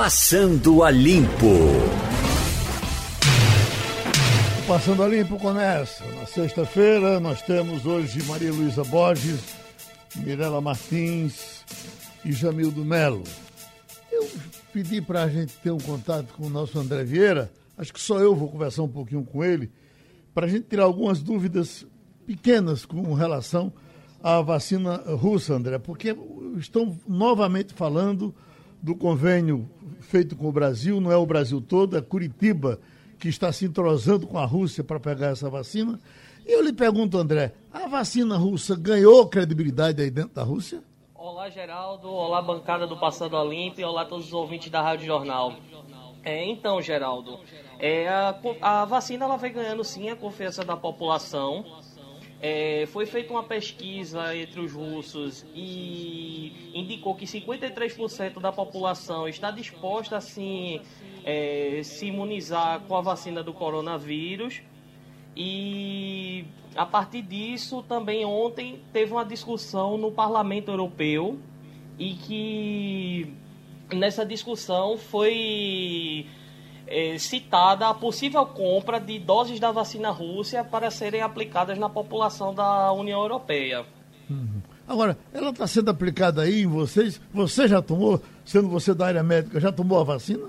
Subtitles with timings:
[0.00, 1.58] Passando a Limpo.
[4.64, 6.04] Passando a Limpo começa.
[6.14, 9.40] Na sexta-feira nós temos hoje Maria Luísa Borges,
[10.14, 11.64] Mirela Martins
[12.24, 13.24] e Jamildo Melo.
[14.12, 14.28] Eu
[14.72, 18.20] pedi para a gente ter um contato com o nosso André Vieira, acho que só
[18.20, 19.68] eu vou conversar um pouquinho com ele,
[20.32, 21.84] para a gente tirar algumas dúvidas
[22.24, 23.72] pequenas com relação
[24.22, 26.16] à vacina russa, André, porque
[26.56, 28.32] estão novamente falando
[28.82, 29.68] do convênio
[30.00, 32.78] feito com o Brasil, não é o Brasil todo, é Curitiba
[33.18, 35.98] que está se entrosando com a Rússia para pegar essa vacina.
[36.46, 40.82] E eu lhe pergunto, André, a vacina russa ganhou credibilidade aí dentro da Rússia?
[41.14, 42.08] Olá, Geraldo.
[42.08, 45.54] Olá, bancada do Passando Olimpo e olá a todos os ouvintes da Rádio Jornal.
[46.24, 47.38] É, então, Geraldo,
[47.78, 51.64] é, a, a vacina ela vem ganhando sim a confiança da população.
[52.40, 59.50] É, foi feita uma pesquisa entre os russos e indicou que 53% da população está
[59.50, 60.80] disposta assim,
[61.24, 64.62] é, se imunizar com a vacina do coronavírus.
[65.36, 66.44] E
[66.76, 71.40] a partir disso, também ontem teve uma discussão no Parlamento Europeu
[71.98, 73.34] e que
[73.92, 76.26] nessa discussão foi
[76.88, 82.54] é, citada a possível compra de doses da vacina Rússia para serem aplicadas na população
[82.54, 83.84] da União Europeia.
[84.28, 84.62] Uhum.
[84.86, 87.20] Agora, ela está sendo aplicada aí em vocês?
[87.32, 90.48] Você já tomou, sendo você da área médica, já tomou a vacina?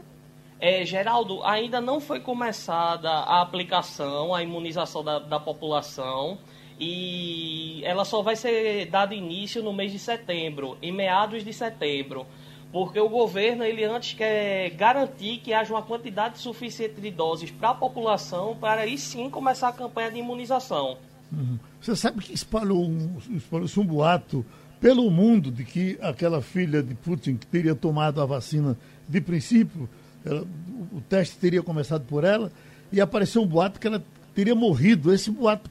[0.60, 6.38] É, Geraldo, ainda não foi começada a aplicação, a imunização da, da população
[6.80, 12.26] e ela só vai ser dada início no mês de setembro, em meados de setembro
[12.72, 17.70] porque o governo ele antes quer garantir que haja uma quantidade suficiente de doses para
[17.70, 20.98] a população para aí sim começar a campanha de imunização.
[21.32, 21.58] Uhum.
[21.82, 24.46] Você sabe que espalhou um, espalhou um boato
[24.80, 29.90] pelo mundo de que aquela filha de Putin que teria tomado a vacina de princípio,
[30.26, 30.46] ela,
[30.94, 32.52] o teste teria começado por ela
[32.92, 34.04] e apareceu um boato que ela
[34.34, 35.14] teria morrido.
[35.14, 35.70] Esse boato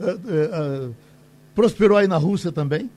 [0.00, 0.94] uh, uh, uh,
[1.54, 2.90] prosperou aí na Rússia também?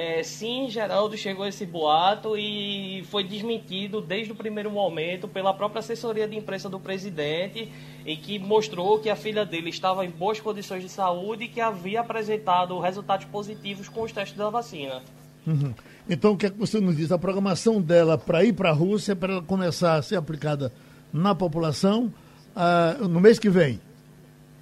[0.00, 5.80] É, sim, Geraldo, chegou esse boato e foi desmentido desde o primeiro momento pela própria
[5.80, 7.68] assessoria de imprensa do presidente,
[8.06, 11.60] em que mostrou que a filha dele estava em boas condições de saúde e que
[11.60, 15.02] havia apresentado resultados positivos com os testes da vacina.
[15.44, 15.74] Uhum.
[16.08, 17.10] Então, o que é que você nos diz?
[17.10, 20.72] A programação dela para ir para a Rússia, para ela começar a ser aplicada
[21.12, 22.14] na população
[22.54, 23.80] uh, no mês que vem?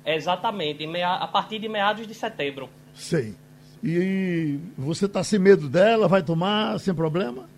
[0.03, 2.71] Exatamente, a partir de meados de setembro.
[2.95, 3.35] Sei.
[3.83, 6.09] E você está sem medo dela?
[6.09, 7.49] Vai tomar sem problema?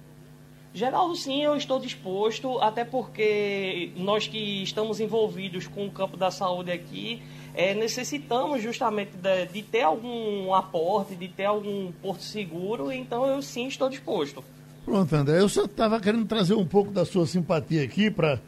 [0.74, 6.30] Geraldo, sim, eu estou disposto, até porque nós que estamos envolvidos com o campo da
[6.30, 7.22] saúde aqui,
[7.54, 13.42] é, necessitamos justamente de, de, ter algum aporte, de ter algum porto seguro, então eu
[13.42, 14.44] sim estou disposto.
[14.84, 18.38] Pronto, André, eu só estava querendo trazer um pouco da sua simpatia aqui para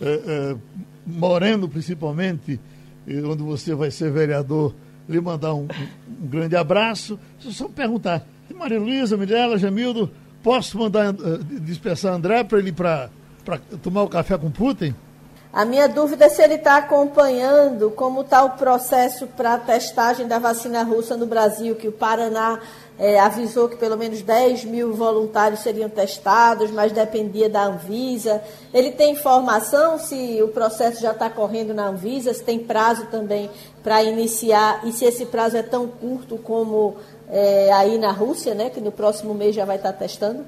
[0.00, 0.56] é, é,
[1.06, 2.60] Moreno, principalmente,
[3.24, 4.74] onde você vai ser vereador
[5.08, 5.66] lhe mandar um,
[6.22, 7.18] um, grande abraço.
[7.38, 10.10] Só perguntar, Maria Luísa, Mirella, Jamildo,
[10.42, 13.10] posso mandar uh, dispersar André para ele para
[13.82, 14.94] tomar o café com Putin?
[15.50, 20.26] A minha dúvida é se ele está acompanhando como está o processo para a testagem
[20.26, 22.60] da vacina russa no Brasil, que o Paraná
[22.98, 28.42] é, avisou que pelo menos 10 mil voluntários seriam testados, mas dependia da Anvisa.
[28.74, 33.48] Ele tem informação se o processo já está correndo na Anvisa, se tem prazo também
[33.82, 36.96] para iniciar e se esse prazo é tão curto como
[37.30, 40.44] é, aí na Rússia, né, que no próximo mês já vai estar tá testando?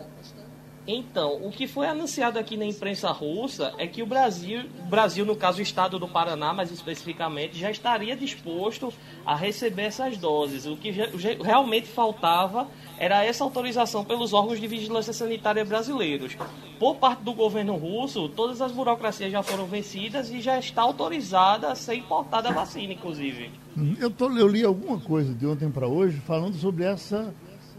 [0.86, 5.36] Então, o que foi anunciado aqui na imprensa russa é que o Brasil, Brasil, no
[5.36, 8.92] caso o estado do Paraná, mais especificamente, já estaria disposto
[9.24, 10.66] a receber essas doses.
[10.66, 12.66] O que realmente faltava
[12.98, 16.36] era essa autorização pelos órgãos de vigilância sanitária brasileiros.
[16.78, 21.70] Por parte do governo russo, todas as burocracias já foram vencidas e já está autorizada
[21.70, 23.50] a ser importada a vacina, inclusive.
[23.76, 27.34] Hum, eu, tô, eu li alguma coisa de ontem para hoje falando sobre essa,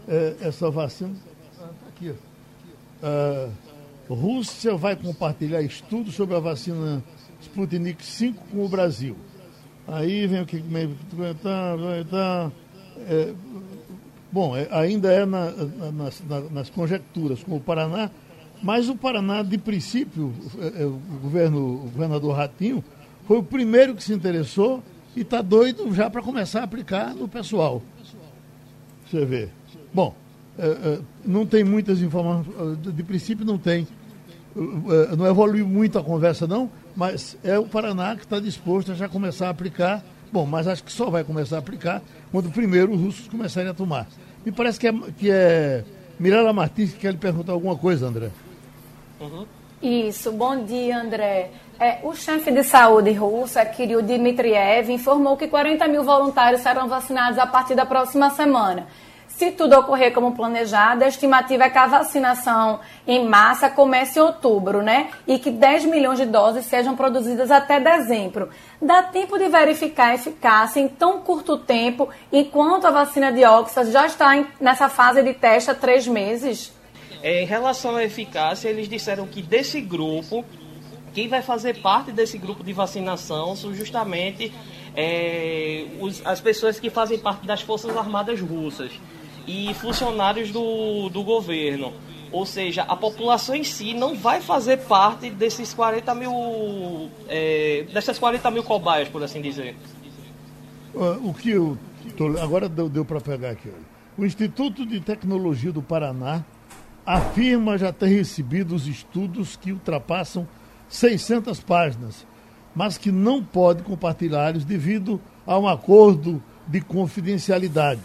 [0.06, 1.16] é, essa vacina.
[1.58, 2.31] Tá aqui, ó
[3.02, 3.48] a
[4.08, 7.02] Rússia vai compartilhar estudos sobre a vacina
[7.40, 9.16] Sputnik 5 com o Brasil.
[9.86, 10.62] Aí vem o que
[13.08, 13.34] é,
[14.30, 15.50] bom, é, ainda é na,
[15.92, 18.10] nas, nas, conjecturas com o Paraná,
[18.62, 20.32] mas o Paraná, de princípio,
[20.78, 22.84] é, o, governo, o governador Ratinho,
[23.26, 24.82] foi o primeiro que se interessou
[25.16, 27.82] e está doido já para começar a aplicar no pessoal.
[29.10, 29.48] Você vê.
[29.92, 30.14] Bom,
[31.24, 33.86] não tem muitas informações, de princípio não tem.
[34.54, 38.94] É, não evoluiu muito a conversa, não, mas é o Paraná que está disposto a
[38.94, 40.02] já começar a aplicar.
[40.30, 43.74] Bom, mas acho que só vai começar a aplicar quando primeiro os russos começarem a
[43.74, 44.06] tomar.
[44.44, 45.84] Me parece que é, que é
[46.18, 48.30] Mirela Martins que quer lhe perguntar alguma coisa, André.
[49.20, 49.46] Uhum.
[49.82, 51.50] Isso, bom dia, André.
[51.78, 57.38] É, o chefe de saúde russo, Kirill Dmitriev, informou que 40 mil voluntários serão vacinados
[57.38, 58.86] a partir da próxima semana.
[59.36, 64.22] Se tudo ocorrer como planejado, a estimativa é que a vacinação em massa comece em
[64.22, 65.10] outubro, né?
[65.26, 68.50] E que 10 milhões de doses sejam produzidas até dezembro.
[68.80, 73.90] Dá tempo de verificar a eficácia em tão curto tempo, enquanto a vacina de Oxford
[73.90, 76.72] já está em, nessa fase de teste há três meses?
[77.22, 80.44] É, em relação à eficácia, eles disseram que desse grupo,
[81.14, 84.52] quem vai fazer parte desse grupo de vacinação são justamente
[84.94, 88.92] é, os, as pessoas que fazem parte das Forças Armadas Russas
[89.46, 91.92] e funcionários do, do governo.
[92.30, 97.10] Ou seja, a população em si não vai fazer parte desses 40 mil.
[97.28, 99.76] É, dessas 40 mil cobaias, por assim dizer.
[100.94, 101.76] O que eu.
[102.16, 103.70] Tô, agora deu, deu para pegar aqui.
[104.16, 106.44] O Instituto de Tecnologia do Paraná
[107.04, 110.46] afirma já ter recebido os estudos que ultrapassam
[110.88, 112.26] 600 páginas,
[112.74, 118.00] mas que não pode compartilhá-los devido a um acordo de confidencialidade.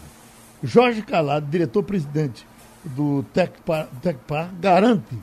[0.62, 2.46] Jorge Calado, diretor-presidente
[2.84, 5.16] do Tecpar, garante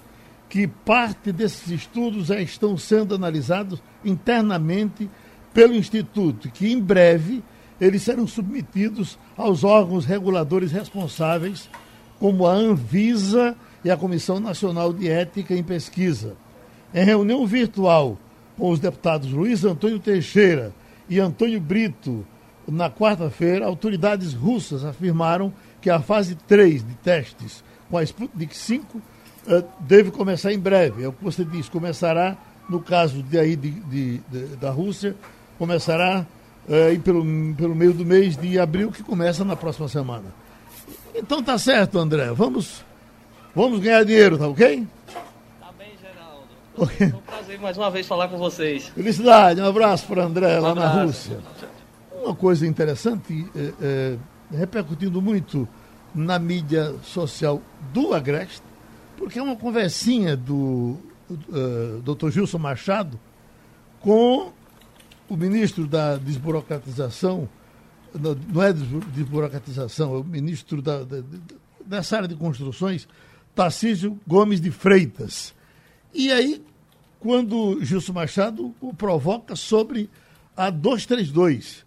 [0.49, 5.09] que parte desses estudos já estão sendo analisados internamente
[5.53, 7.43] pelo Instituto, que em breve
[7.79, 11.69] eles serão submetidos aos órgãos reguladores responsáveis,
[12.19, 16.35] como a Anvisa e a Comissão Nacional de Ética em Pesquisa.
[16.93, 18.17] Em reunião virtual
[18.57, 20.73] com os deputados Luiz Antônio Teixeira
[21.09, 22.25] e Antônio Brito,
[22.67, 28.97] na quarta-feira, autoridades russas afirmaram que a fase 3 de testes com a Sputnik 5
[28.97, 29.01] uh,
[29.47, 31.03] eh, deve começar em breve.
[31.03, 32.35] É o que você diz, começará,
[32.67, 35.15] no caso de aí de, de, de da Rússia,
[35.59, 36.25] começará
[36.67, 37.23] uh, pelo,
[37.55, 40.33] pelo meio do mês de abril, que começa na próxima semana.
[41.13, 42.31] Então tá certo, André.
[42.33, 42.83] Vamos,
[43.53, 44.85] vamos ganhar dinheiro, tá ok?
[45.61, 46.47] Tá bem, Geraldo.
[46.75, 47.07] Okay.
[47.07, 48.87] Um prazer mais uma vez falar com vocês.
[48.89, 50.95] Felicidade, um abraço para André um lá abraço.
[50.95, 51.39] na Rússia.
[52.25, 54.17] Uma coisa interessante, é, é,
[54.57, 55.69] repercutindo muito
[56.15, 57.61] na mídia social
[57.93, 58.63] do Agreste,
[59.15, 60.97] porque é uma conversinha do
[61.29, 62.31] uh, Dr.
[62.31, 63.19] Gilson Machado
[63.99, 64.51] com
[65.29, 67.47] o ministro da desburocratização,
[68.51, 71.21] não é desburocratização, é o ministro da, da,
[71.85, 73.07] dessa área de construções,
[73.53, 75.53] Tarcísio Gomes de Freitas.
[76.11, 76.59] E aí,
[77.19, 80.09] quando Gilson Machado o provoca sobre
[80.57, 81.84] a 232,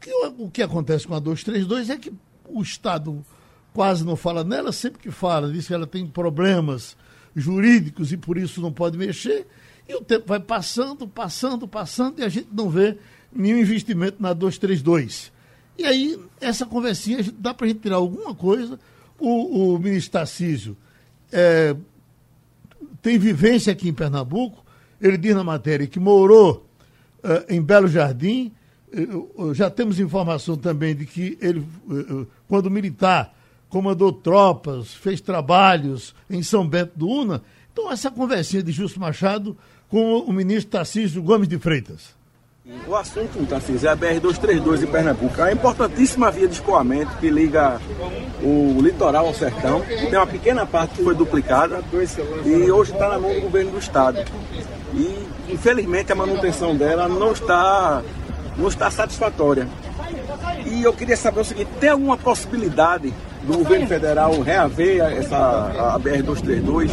[0.00, 2.12] que, o que acontece com a 232 é que
[2.48, 3.24] o Estado
[3.72, 6.96] quase não fala nela, sempre que fala, diz que ela tem problemas
[7.36, 9.46] jurídicos e por isso não pode mexer.
[9.88, 12.96] E o tempo vai passando, passando, passando e a gente não vê
[13.32, 15.32] nenhum investimento na 232.
[15.78, 18.78] E aí, essa conversinha, dá para a gente tirar alguma coisa.
[19.18, 20.76] O, o ministro Tarcísio
[21.32, 21.76] é,
[23.00, 24.64] tem vivência aqui em Pernambuco.
[25.00, 26.66] Ele diz na matéria que morou
[27.22, 28.52] é, em Belo Jardim,
[29.54, 33.34] já temos informação também de que ele, eh, eh, quando militar,
[33.68, 37.42] comandou tropas, fez trabalhos em São Bento do Una.
[37.72, 39.56] Então, essa conversinha de Justo Machado
[39.88, 42.18] com o ministro Tarcísio Gomes de Freitas.
[42.86, 45.40] O assunto, Tarcísio, é a BR-232 em Pernambuco.
[45.40, 47.80] É uma importantíssima via de escoamento que liga
[48.42, 49.80] o litoral ao sertão.
[49.80, 51.82] Tem uma pequena parte que foi duplicada
[52.44, 54.18] e hoje está na mão do governo do estado.
[54.94, 58.02] E, infelizmente, a manutenção dela não está
[58.56, 59.68] não está satisfatória.
[60.66, 65.36] E eu queria saber o seguinte, tem alguma possibilidade do governo federal reaver essa
[65.94, 66.90] a BR-232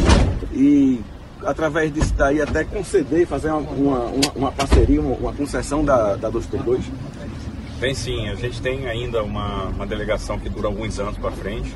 [0.52, 1.00] e
[1.44, 6.30] através disso daí até conceder, fazer uma, uma, uma parceria, uma, uma, concessão da, da
[6.30, 6.84] 232?
[7.78, 11.74] Bem sim, a gente tem ainda uma, uma delegação que dura alguns anos para frente,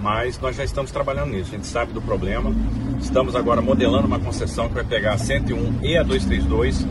[0.00, 2.54] mas nós já estamos trabalhando nisso, a gente sabe do problema,
[3.00, 6.86] estamos agora modelando uma concessão que vai pegar a 101 e a 232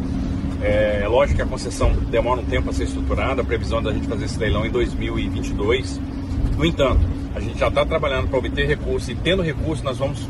[0.62, 3.92] é, é lógico que a concessão demora um tempo a ser estruturada, a previsão da
[3.92, 6.00] gente fazer esse leilão em 2022.
[6.58, 7.02] No entanto,
[7.36, 10.28] a gente já está trabalhando para obter recursos e tendo recursos nós vamos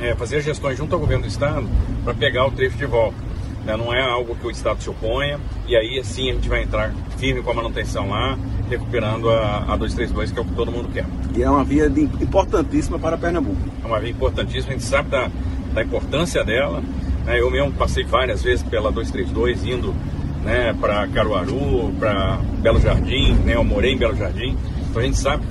[0.00, 1.68] é, fazer gestões junto ao governo do estado
[2.04, 3.16] para pegar o trecho de volta.
[3.64, 3.76] Né?
[3.76, 6.92] Não é algo que o estado se oponha e aí assim a gente vai entrar
[7.16, 8.36] firme com a manutenção lá,
[8.68, 11.06] recuperando a, a 232, que é o que todo mundo quer.
[11.36, 13.60] E é uma via de, importantíssima para Pernambuco.
[13.82, 15.30] É uma via importantíssima, a gente sabe da,
[15.72, 16.82] da importância dela
[17.26, 17.40] né?
[17.40, 19.94] Eu mesmo passei várias vezes pela 232, indo
[20.42, 23.56] né, para Caruaru, para Belo Jardim, né?
[23.56, 24.56] eu morei em Belo Jardim,
[24.88, 25.44] então a gente sabe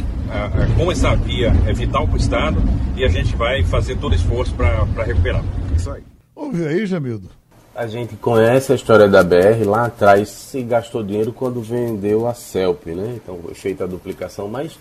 [0.75, 2.57] como essa via é vital para o Estado
[2.95, 5.43] e a gente vai fazer todo esforço para recuperar.
[5.75, 6.01] Isso aí.
[6.35, 7.29] Ouve aí, Jamildo.
[7.75, 12.33] A gente conhece a história da BR, lá atrás se gastou dinheiro quando vendeu a
[12.33, 13.17] CELP, né?
[13.17, 14.79] Então foi feita a duplicação, mas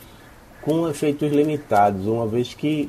[0.62, 2.88] com efeitos limitados, uma vez que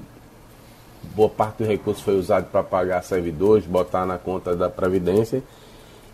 [1.15, 5.43] boa parte do recurso foi usado para pagar servidores, botar na conta da Previdência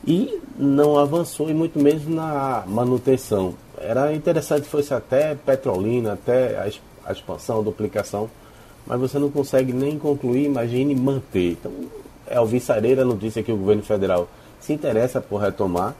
[0.05, 3.53] e não avançou e muito menos na manutenção.
[3.77, 8.29] Era interessante fosse até Petrolina, até a, a expansão, a duplicação,
[8.85, 11.51] mas você não consegue nem concluir, imagine manter.
[11.51, 11.71] Então,
[12.27, 14.27] é alvissareira a notícia que o governo federal
[14.59, 15.95] se interessa por retomar.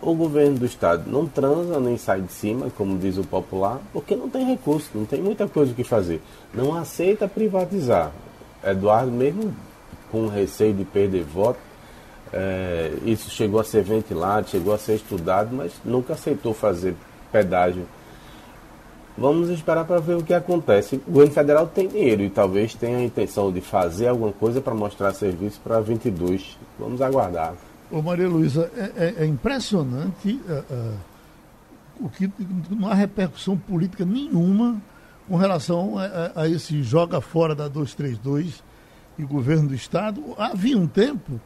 [0.00, 4.16] O governo do estado não transa nem sai de cima, como diz o popular, porque
[4.16, 6.20] não tem recurso, não tem muita coisa o que fazer.
[6.52, 8.10] Não aceita privatizar.
[8.64, 9.54] Eduardo, mesmo
[10.10, 11.58] com receio de perder voto,
[12.32, 16.94] é, isso chegou a ser ventilado, chegou a ser estudado, mas nunca aceitou fazer
[17.30, 17.86] pedágio.
[19.16, 20.96] Vamos esperar para ver o que acontece.
[21.06, 24.74] O governo federal tem dinheiro e talvez tenha a intenção de fazer alguma coisa para
[24.74, 26.58] mostrar serviço para 22.
[26.78, 27.54] Vamos aguardar.
[27.90, 32.30] Ô Maria Luísa, é, é, é impressionante uh, uh, o que
[32.70, 34.80] não há repercussão política nenhuma
[35.28, 38.62] com relação a, a, esse joga fora da 232
[39.18, 40.22] e governo do Estado.
[40.38, 41.40] Havia um tempo,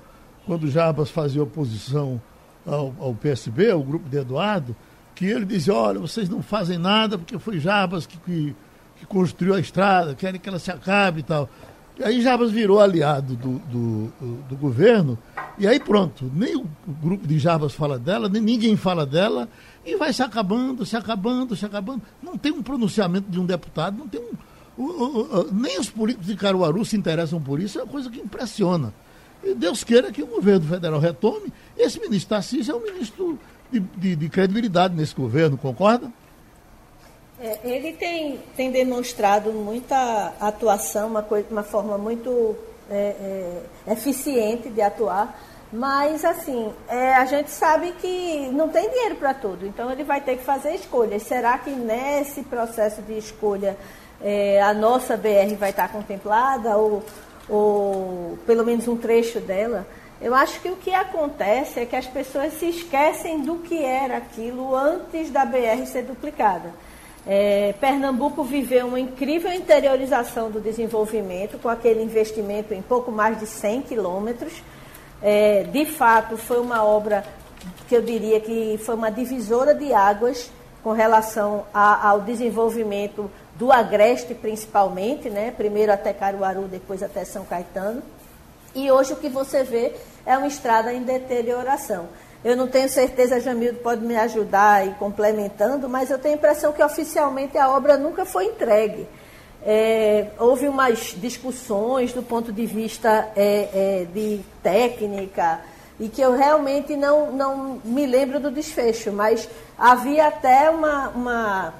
[0.45, 2.21] quando Jarbas fazia oposição
[2.67, 4.75] ao, ao PSB, ao grupo de Eduardo,
[5.15, 8.57] que ele dizia, olha, vocês não fazem nada porque foi Jarbas que, que,
[8.97, 11.49] que construiu a estrada, querem que ela se acabe e tal.
[11.99, 14.13] E aí Jarbas virou aliado do, do,
[14.51, 15.19] do, governo,
[15.59, 16.67] e aí pronto, nem o
[17.03, 19.49] grupo de Jarbas fala dela, nem ninguém fala dela,
[19.85, 22.03] e vai se acabando, se acabando, se acabando.
[22.23, 24.37] Não tem um pronunciamento de um deputado, não tem um.
[25.53, 28.93] Nem os políticos de Caruaru se interessam por isso, é uma coisa que impressiona.
[29.43, 31.51] E Deus queira que o governo federal retome.
[31.79, 33.39] Esse ministro Tarcísio é um ministro
[33.73, 36.13] de, de, de credibilidade nesse governo, concorda?
[37.39, 42.57] É, ele tem, tem demonstrado muita atuação, uma, coisa, uma forma muito
[42.91, 45.39] é, é, eficiente de atuar,
[45.71, 50.21] mas assim, é, a gente sabe que não tem dinheiro para tudo, então ele vai
[50.21, 51.23] ter que fazer escolhas.
[51.25, 53.77] Será que nesse processo de escolha
[54.23, 57.03] é, a nossa BR vai estar contemplada ou,
[57.49, 59.87] ou pelo menos um trecho dela?
[60.23, 64.17] Eu acho que o que acontece é que as pessoas se esquecem do que era
[64.17, 66.73] aquilo antes da BR ser duplicada.
[67.27, 73.47] É, Pernambuco viveu uma incrível interiorização do desenvolvimento, com aquele investimento em pouco mais de
[73.47, 74.63] 100 quilômetros.
[75.21, 77.25] É, de fato, foi uma obra
[77.89, 80.51] que eu diria que foi uma divisora de águas
[80.85, 85.51] com relação a, ao desenvolvimento do Agreste, principalmente, né?
[85.51, 88.03] primeiro até Caruaru, depois até São Caetano.
[88.73, 92.07] E hoje o que você vê é uma estrada em deterioração.
[92.47, 96.73] Eu não tenho certeza, Jamildo pode me ajudar e complementando, mas eu tenho a impressão
[96.73, 99.05] que oficialmente a obra nunca foi entregue.
[99.65, 105.59] É, houve umas discussões do ponto de vista é, é, de técnica
[105.99, 111.75] e que eu realmente não, não me lembro do desfecho, mas havia até uma, uma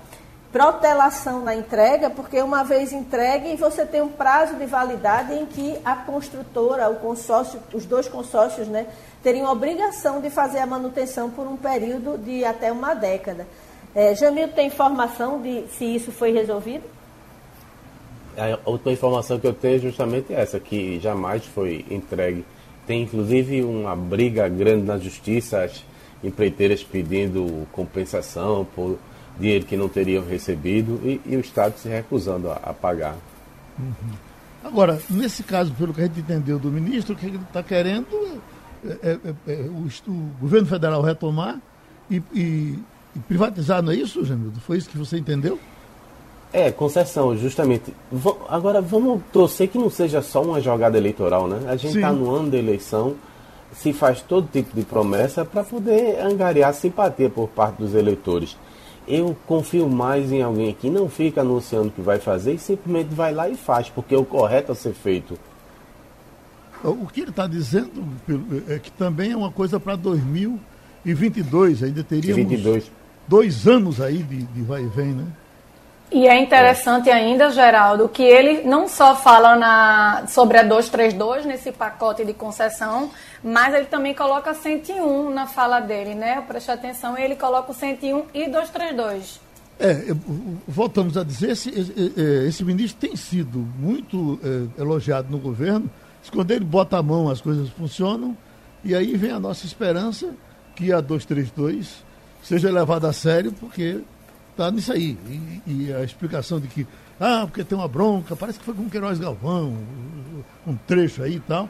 [0.57, 5.77] protelação na entrega, porque uma vez entregue, você tem um prazo de validade em que
[5.85, 8.87] a construtora, o consórcio, os dois consórcios, né,
[9.23, 13.47] teriam obrigação de fazer a manutenção por um período de até uma década.
[13.95, 16.85] É, Jamil, tem informação de se isso foi resolvido?
[18.39, 22.47] A última informação que eu tenho é justamente essa, que jamais foi entregue.
[22.87, 25.85] Tem inclusive uma briga grande na justiça, as
[26.25, 28.99] empreiteiras pedindo compensação por
[29.39, 33.17] dinheiro que não teriam recebido e, e o Estado se recusando a, a pagar.
[33.79, 33.93] Uhum.
[34.65, 38.41] Agora, nesse caso, pelo que a gente entendeu do ministro, o que ele está querendo
[38.85, 41.61] é, é, é, é o, o, governo federal retomar
[42.11, 42.79] e, e,
[43.15, 44.61] e, privatizar, não é isso, Jamildo?
[44.61, 45.59] Foi isso que você entendeu?
[46.53, 47.95] É, concessão, justamente.
[48.11, 51.69] V agora, vamos torcer que não seja só uma jogada eleitoral, né?
[51.69, 53.15] A gente está no ano da eleição,
[53.73, 58.57] se faz todo tipo de promessa para poder angariar simpatia por parte dos eleitores
[59.07, 63.33] eu confio mais em alguém que não fica anunciando que vai fazer e simplesmente vai
[63.33, 65.39] lá e faz, porque é o correto a ser feito.
[66.83, 68.05] O que ele está dizendo
[68.69, 72.91] é que também é uma coisa para 2022, ainda teríamos 22.
[73.27, 75.27] dois anos aí de, de vai e vem, né?
[76.11, 81.73] E é interessante ainda, Geraldo, que ele não só fala na, sobre a 232 nesse
[81.73, 83.11] pacote de concessão,
[83.43, 86.41] mas ele também coloca 101 na fala dele, né?
[86.47, 89.41] Preste atenção, ele coloca o 101 e 232.
[89.79, 90.15] É,
[90.67, 91.93] voltamos a dizer, esse, esse,
[92.47, 95.91] esse ministro tem sido muito é, elogiado no governo.
[96.33, 98.37] Quando ele bota a mão, as coisas funcionam.
[98.85, 100.33] E aí vem a nossa esperança
[100.77, 102.05] que a 232
[102.43, 104.01] seja levada a sério, porque
[104.57, 105.19] está nisso aí.
[105.29, 106.87] E, e, a explicação de que,
[107.21, 109.77] ah, porque tem uma bronca, parece que foi com Queiroz Galvão,
[110.67, 111.69] um trecho aí e tal.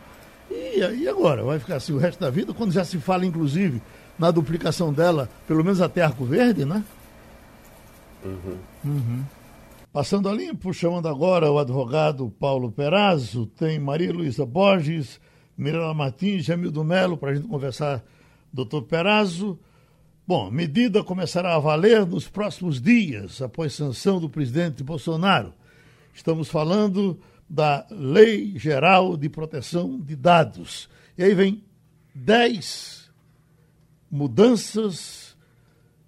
[0.50, 1.43] E, e agora?
[1.43, 2.55] Vai ficar assim o resto da vida?
[2.55, 3.83] Quando já se fala, inclusive,
[4.16, 6.83] na duplicação dela, pelo menos até Arco Verde, né?
[8.25, 8.59] Uhum.
[8.85, 9.25] Uhum.
[9.93, 15.21] Passando a limpo, chamando agora o advogado Paulo Perazzo, tem Maria Luísa Borges,
[15.57, 18.02] Mirela Martins, Jamildo Melo, para a gente conversar.
[18.52, 19.59] Doutor Perazzo,
[20.26, 25.52] bom, medida começará a valer nos próximos dias, após sanção do presidente Bolsonaro.
[26.12, 30.88] Estamos falando da Lei Geral de Proteção de Dados.
[31.16, 31.62] E aí vem
[32.14, 33.11] dez
[34.11, 35.37] mudanças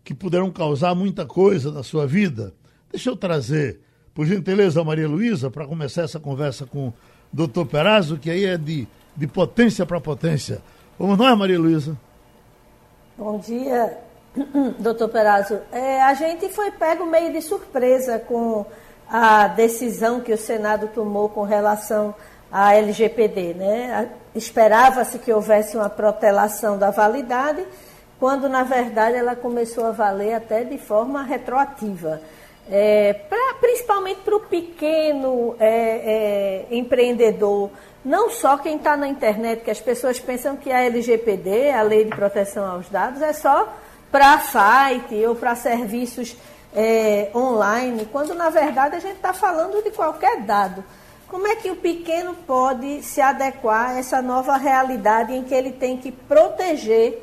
[0.03, 2.55] que poderão causar muita coisa na sua vida.
[2.91, 3.81] Deixa eu trazer,
[4.15, 6.95] por gentileza, a Maria Luísa, para começar essa conversa com o
[7.33, 10.63] doutor Perazzo, que aí é de, de potência para potência.
[10.99, 11.97] Vamos nós, Maria Luísa?
[13.17, 13.99] Bom dia,
[14.79, 15.61] doutor Perazzo.
[15.73, 18.67] É, a gente foi pego meio de surpresa com
[19.11, 22.15] a decisão que o Senado tomou com relação
[22.51, 23.55] à LGPD.
[23.55, 24.11] Né?
[24.35, 27.65] Esperava-se que houvesse uma protelação da validade,
[28.19, 32.21] quando na verdade ela começou a valer até de forma retroativa.
[32.71, 37.71] É, pra, principalmente para o pequeno é, é, empreendedor,
[38.05, 42.05] não só quem está na internet, que as pessoas pensam que a LGPD, a Lei
[42.05, 43.73] de Proteção aos Dados, é só
[44.11, 46.37] para site ou para serviços
[46.75, 50.85] é, online, quando na verdade a gente está falando de qualquer dado.
[51.27, 55.73] Como é que o pequeno pode se adequar a essa nova realidade em que ele
[55.73, 57.23] tem que proteger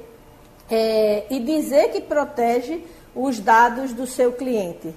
[0.69, 2.83] é, e dizer que protege
[3.15, 4.93] os dados do seu cliente?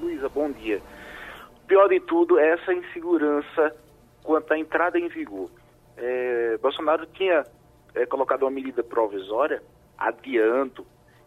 [0.00, 0.82] Luísa, bom dia.
[1.66, 3.74] Pior de tudo é essa insegurança
[4.22, 5.48] quanto à entrada em vigor.
[5.96, 7.44] É, Bolsonaro tinha
[7.94, 9.62] é, colocado uma medida provisória,
[9.98, 10.86] adiando,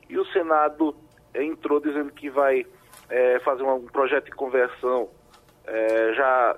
[0.09, 0.95] e o Senado
[1.33, 2.65] é, entrou dizendo que vai
[3.09, 5.09] é, fazer um projeto de conversão
[5.65, 6.57] é, já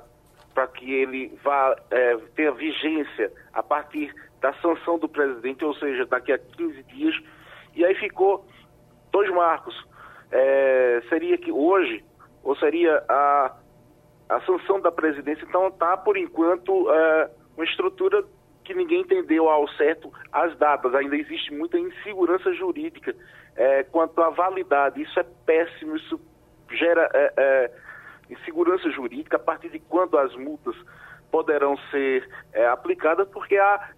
[0.53, 6.05] para que ele vá é, ter vigência a partir da sanção do presidente, ou seja,
[6.05, 7.15] daqui a 15 dias.
[7.75, 8.45] E aí ficou
[9.11, 9.75] dois marcos.
[10.31, 12.03] É, seria que hoje,
[12.43, 13.55] ou seria a,
[14.29, 16.87] a sanção da presidência, então está, por enquanto,
[17.55, 18.23] uma estrutura
[18.63, 20.93] que ninguém entendeu ao certo as datas.
[20.95, 23.15] Ainda existe muita insegurança jurídica
[23.55, 25.01] é, quanto à validade.
[25.01, 26.19] Isso é péssimo, isso
[26.71, 27.71] gera é, é,
[28.29, 30.75] insegurança jurídica a partir de quando as multas
[31.31, 33.91] poderão ser é, aplicadas, porque há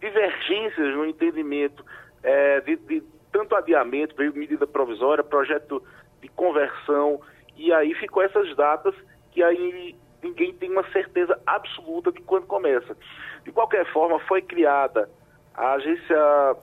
[0.00, 1.84] divergências no entendimento
[2.22, 5.82] é, de, de, tanto adiamento, medida provisória, projeto
[6.20, 7.20] de conversão,
[7.56, 8.94] e aí ficou essas datas
[9.32, 12.96] que aí ninguém tem uma certeza absoluta de quando começa.
[13.44, 15.08] De qualquer forma, foi criada
[15.54, 16.16] a Agência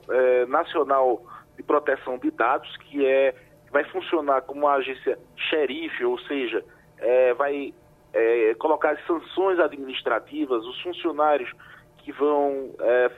[0.10, 1.22] é, Nacional
[1.56, 3.36] de Proteção de Dados, que é
[3.70, 6.64] vai funcionar como uma agência xerife, ou seja,
[7.00, 7.74] é, vai
[8.14, 11.52] é, colocar as sanções administrativas, os funcionários
[11.98, 12.74] que vão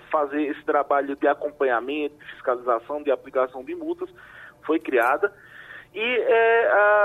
[0.10, 4.10] fazer esse trabalho de acompanhamento, de fiscalização, de aplicação de multas,
[4.66, 5.32] foi criada.
[5.94, 6.24] E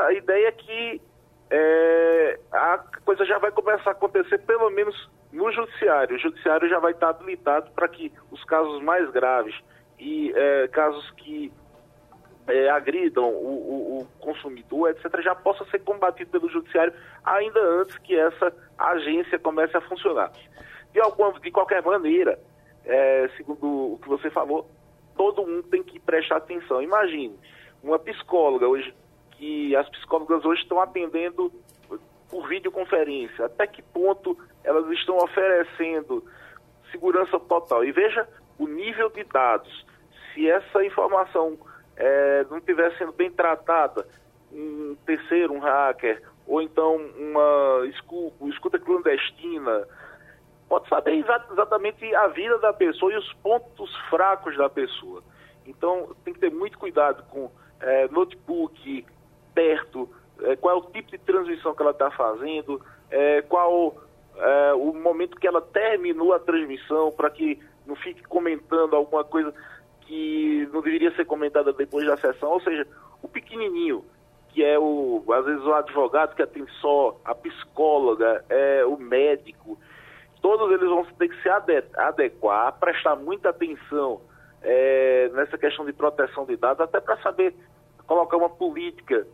[0.06, 1.02] a ideia é que
[1.50, 6.16] é, a coisa já vai começar a acontecer, pelo menos no judiciário.
[6.16, 9.54] O judiciário já vai estar habilitado para que os casos mais graves
[9.98, 11.52] e é, casos que
[12.48, 16.92] é, agridam o, o, o, consumidor, etc., já possa ser combatido pelo judiciário
[17.24, 20.30] ainda antes que essa agência comece a funcionar
[20.94, 22.38] de, alguma, de qualquer maneira,
[22.86, 24.70] é, segundo o que você falou,
[25.16, 26.80] todo mundo tem que prestar atenção.
[26.80, 27.36] Imagine,
[27.82, 28.94] uma psicóloga hoje,
[29.36, 31.52] que as psicólogas hoje estão atendendo
[32.28, 36.24] por videoconferência, até que ponto elas estão oferecendo
[36.90, 37.84] segurança total.
[37.84, 39.86] E veja o nível de dados.
[40.32, 41.58] Se essa informação
[41.96, 44.06] é, não estiver sendo bem tratada,
[44.52, 47.86] um terceiro, um hacker, ou então uma
[48.48, 49.86] escuta clandestina,
[50.68, 55.22] pode saber exatamente a vida da pessoa e os pontos fracos da pessoa.
[55.66, 59.06] Então, tem que ter muito cuidado com é, notebook
[59.54, 60.08] perto,
[60.42, 63.96] é, qual é o tipo de transmissão que ela está fazendo, é, qual
[64.36, 69.54] é, o momento que ela terminou a transmissão, para que não fique comentando alguma coisa
[70.02, 72.50] que não deveria ser comentada depois da sessão.
[72.50, 72.86] Ou seja,
[73.22, 74.04] o pequenininho,
[74.50, 79.78] que é o, às vezes o advogado que atende só, a psicóloga, é, o médico,
[80.40, 84.20] todos eles vão ter que se adequar, prestar muita atenção
[84.62, 87.54] é, nessa questão de proteção de dados, até para saber
[88.06, 89.26] colocar uma política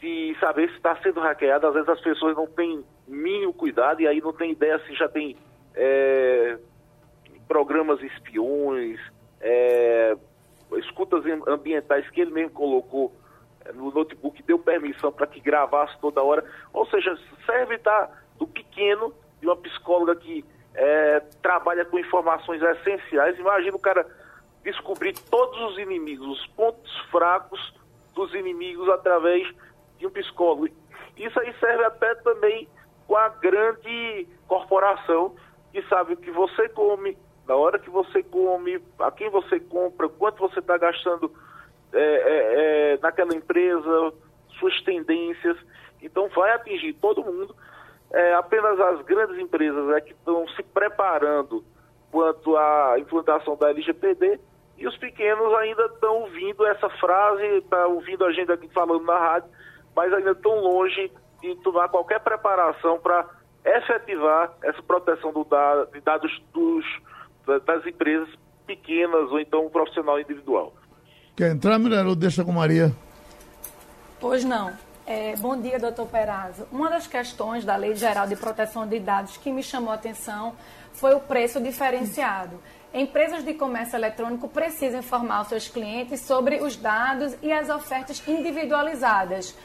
[0.00, 1.66] de saber se está sendo hackeado.
[1.66, 5.08] Às vezes as pessoas não têm mínimo cuidado e aí não tem ideia se já
[5.08, 5.36] tem
[5.74, 6.58] é,
[7.46, 9.00] programas espiões,
[9.40, 10.16] é,
[10.76, 13.12] escutas ambientais que ele mesmo colocou
[13.64, 16.44] é, no notebook, deu permissão para que gravasse toda hora.
[16.72, 23.38] Ou seja, serve da, do pequeno de uma psicóloga que é, trabalha com informações essenciais.
[23.38, 24.06] Imagina o cara
[24.62, 27.74] descobrir todos os inimigos, os pontos fracos
[28.14, 29.48] dos inimigos através
[29.98, 30.68] de um psicólogo.
[31.16, 32.68] Isso aí serve até também
[33.06, 35.34] com a grande corporação
[35.72, 40.08] que sabe o que você come, na hora que você come, a quem você compra,
[40.08, 41.32] quanto você está gastando
[41.92, 44.12] é, é, é, naquela empresa,
[44.58, 45.56] suas tendências.
[46.02, 47.54] Então vai atingir todo mundo.
[48.10, 51.64] É, apenas as grandes empresas é que estão se preparando
[52.10, 54.40] quanto à implantação da LGPD
[54.78, 59.04] e os pequenos ainda estão ouvindo essa frase, estão tá ouvindo a gente aqui falando
[59.04, 59.50] na rádio,
[59.94, 63.26] mas ainda estão longe de tomar qualquer preparação para
[63.64, 66.84] efetivar essa proteção do dado, de dados dos,
[67.64, 68.28] das empresas
[68.66, 70.72] pequenas ou então profissional individual.
[71.36, 72.92] Quer entrar, Mirella, ou deixa com Maria?
[74.20, 74.72] Pois não.
[75.06, 76.66] É, bom dia, doutor Perazzo.
[76.70, 80.54] Uma das questões da Lei Geral de Proteção de Dados que me chamou a atenção
[80.92, 82.60] foi o preço diferenciado.
[82.92, 88.26] Empresas de comércio eletrônico precisam informar os seus clientes sobre os dados e as ofertas
[88.26, 89.56] individualizadas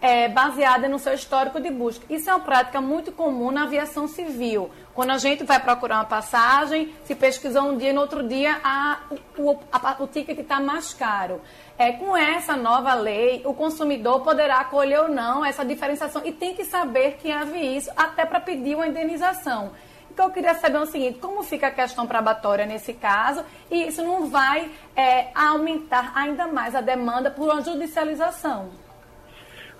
[0.00, 2.04] é, baseada no seu histórico de busca.
[2.08, 4.70] Isso é uma prática muito comum na aviação civil.
[4.94, 8.60] Quando a gente vai procurar uma passagem, se pesquisou um dia e no outro dia
[8.64, 9.00] a,
[9.38, 11.40] o, a, o ticket está mais caro.
[11.78, 16.54] É, com essa nova lei, o consumidor poderá acolher ou não essa diferenciação e tem
[16.54, 19.72] que saber que havia isso até para pedir uma indenização.
[20.10, 23.44] Então, eu queria saber o seguinte: como fica a questão probatória nesse caso?
[23.70, 28.68] E isso não vai é, aumentar ainda mais a demanda por uma judicialização?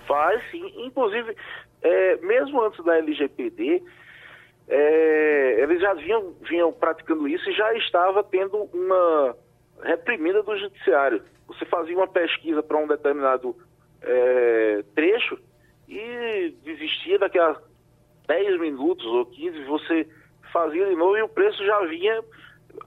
[0.07, 0.73] Faz sim.
[0.85, 1.35] Inclusive,
[1.81, 3.83] é, mesmo antes da LGPD,
[4.67, 9.35] é, eles já vinham, vinham praticando isso e já estava tendo uma
[9.83, 11.23] reprimida do judiciário.
[11.47, 13.55] Você fazia uma pesquisa para um determinado
[14.01, 15.37] é, trecho
[15.87, 17.57] e desistia daqui a
[18.27, 20.07] 10 minutos ou 15, você
[20.53, 22.23] fazia de novo e o preço já vinha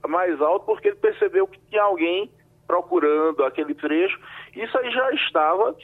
[0.07, 2.31] mais alto porque ele percebeu que tinha alguém
[2.65, 4.19] procurando aquele trecho.
[4.55, 5.75] Isso aí já estava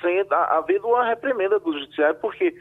[0.00, 2.54] sendo, havendo uma reprimenda do judiciário, porque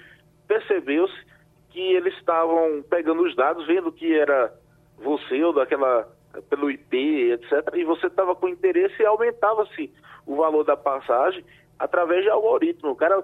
[0.48, 1.26] percebeu-se
[1.70, 4.54] que eles estavam pegando os dados, vendo que era
[4.98, 6.08] você ou daquela
[6.50, 7.76] pelo IP, etc.
[7.76, 9.92] E você estava com interesse e aumentava-se
[10.26, 11.44] o valor da passagem
[11.78, 12.92] através de algoritmo.
[12.92, 13.24] O cara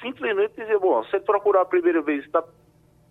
[0.00, 2.42] simplesmente dizia, bom, ele procurar a primeira vez está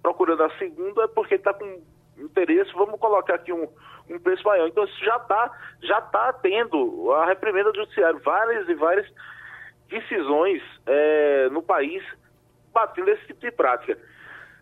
[0.01, 1.81] procurando a segunda, é porque está com
[2.17, 3.67] interesse, vamos colocar aqui um,
[4.09, 4.67] um preço maior.
[4.67, 9.07] Então isso já está já tá tendo a reprimenda do judiciário, várias e várias
[9.89, 12.03] decisões é, no país
[12.73, 13.97] batendo esse tipo de prática.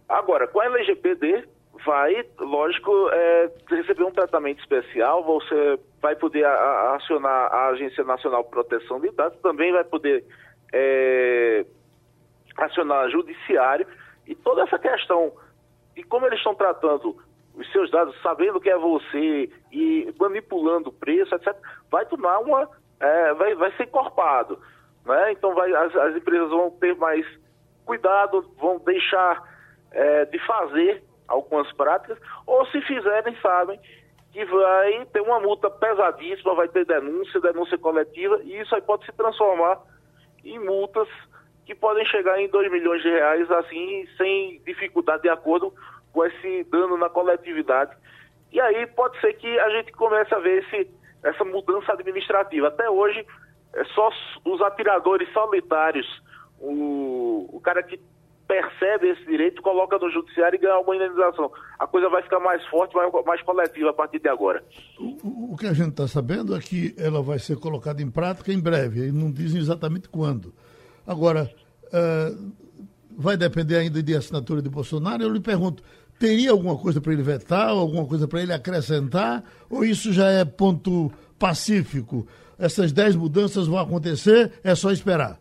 [0.08, 1.48] Agora, com a LGPD,
[1.86, 8.44] vai, lógico, é, receber um tratamento especial, você vai poder a, acionar a Agência Nacional
[8.44, 10.24] de Proteção de Dados, também vai poder
[10.72, 11.66] é,
[12.58, 13.88] acionar judiciário,
[14.28, 15.34] e toda essa questão
[15.96, 17.18] de como eles estão tratando
[17.56, 21.56] os seus dados, sabendo que é você e manipulando o preço, etc.,
[21.92, 22.70] vai tomar uma.
[23.00, 24.60] É, vai, vai ser encorpado.
[25.06, 25.32] Né?
[25.32, 27.26] Então vai, as, as, empresas vão ter mais
[27.86, 29.44] cuidado, vão deixar
[29.92, 33.80] é, de fazer algumas práticas, ou se fizerem, sabem
[34.32, 39.06] que vai ter uma multa pesadíssima, vai ter denúncia, denúncia coletiva, e isso aí pode
[39.06, 39.80] se transformar
[40.44, 41.08] em multas
[41.66, 45.74] que podem chegar em 2 milhões de reais, assim, sem dificuldade, de acordo
[46.12, 47.96] com esse dano na coletividade.
[48.52, 50.92] E aí pode ser que a gente comece a ver esse,
[51.24, 52.68] essa mudança administrativa.
[52.68, 53.26] Até hoje,
[53.76, 54.10] é só
[54.46, 56.08] os atiradores solitários,
[56.60, 58.00] o, o cara que
[58.48, 61.52] percebe esse direito, coloca no judiciário e ganha alguma indenização.
[61.80, 64.64] A coisa vai ficar mais forte, mais, mais coletiva a partir de agora.
[65.00, 68.52] O, o que a gente está sabendo é que ela vai ser colocada em prática
[68.52, 70.54] em breve, e não dizem exatamente quando.
[71.08, 71.50] Agora,
[71.88, 72.54] uh,
[73.18, 75.24] vai depender ainda de assinatura de Bolsonaro.
[75.24, 75.82] Eu lhe pergunto,
[76.20, 80.46] teria alguma coisa para ele vetar, alguma coisa para ele acrescentar, ou isso já é
[80.46, 82.28] ponto pacífico?
[82.60, 85.38] Essas 10 mudanças vão acontecer, é só esperar.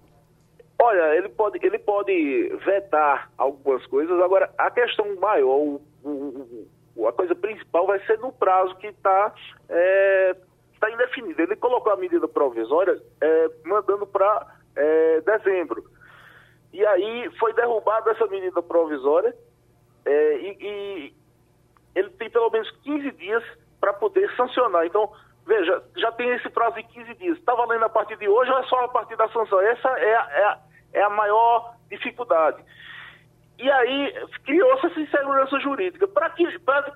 [0.81, 7.13] Olha, ele pode, ele pode vetar algumas coisas, agora a questão maior, o, o, a
[7.13, 9.33] coisa principal vai ser no prazo que está
[9.69, 10.37] é,
[10.81, 11.41] tá indefinido.
[11.41, 15.85] Ele colocou a medida provisória é, mandando para é, dezembro.
[16.73, 19.35] E aí foi derrubada essa medida provisória
[20.05, 21.15] é, e, e
[21.95, 23.45] ele tem pelo menos 15 dias
[23.81, 24.87] para poder sancionar.
[24.87, 25.13] Então,
[25.47, 27.39] Veja, já tem esse prazo de 15 dias.
[27.39, 29.61] Está valendo a partir de hoje ou é só a partir da sanção?
[29.61, 30.59] Essa é a, é a,
[30.95, 32.63] é a maior dificuldade.
[33.59, 36.07] E aí criou-se essa insegurança jurídica.
[36.09, 36.47] Para que,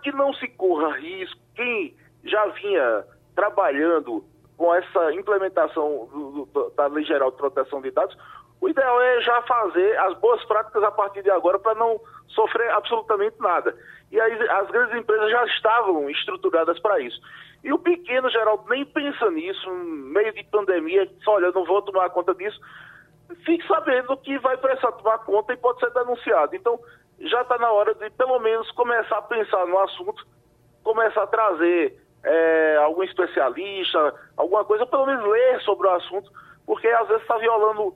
[0.02, 3.04] que não se corra risco, quem já vinha
[3.34, 4.24] trabalhando
[4.56, 8.16] com essa implementação do, do, da Lei Geral de Proteção de Dados,
[8.60, 12.70] o ideal é já fazer as boas práticas a partir de agora para não sofrer
[12.70, 13.76] absolutamente nada.
[14.10, 17.20] E aí as grandes empresas já estavam estruturadas para isso.
[17.64, 22.10] E o pequeno, Geraldo, nem pensa nisso, meio de pandemia, diz, olha, não vou tomar
[22.10, 22.60] conta disso.
[23.44, 26.54] fique sabendo que vai precisar tomar conta e pode ser denunciado.
[26.54, 26.78] Então,
[27.20, 30.26] já está na hora de, pelo menos, começar a pensar no assunto,
[30.82, 36.30] começar a trazer é, algum especialista, alguma coisa, pelo menos ler sobre o assunto,
[36.64, 37.94] porque às vezes está violando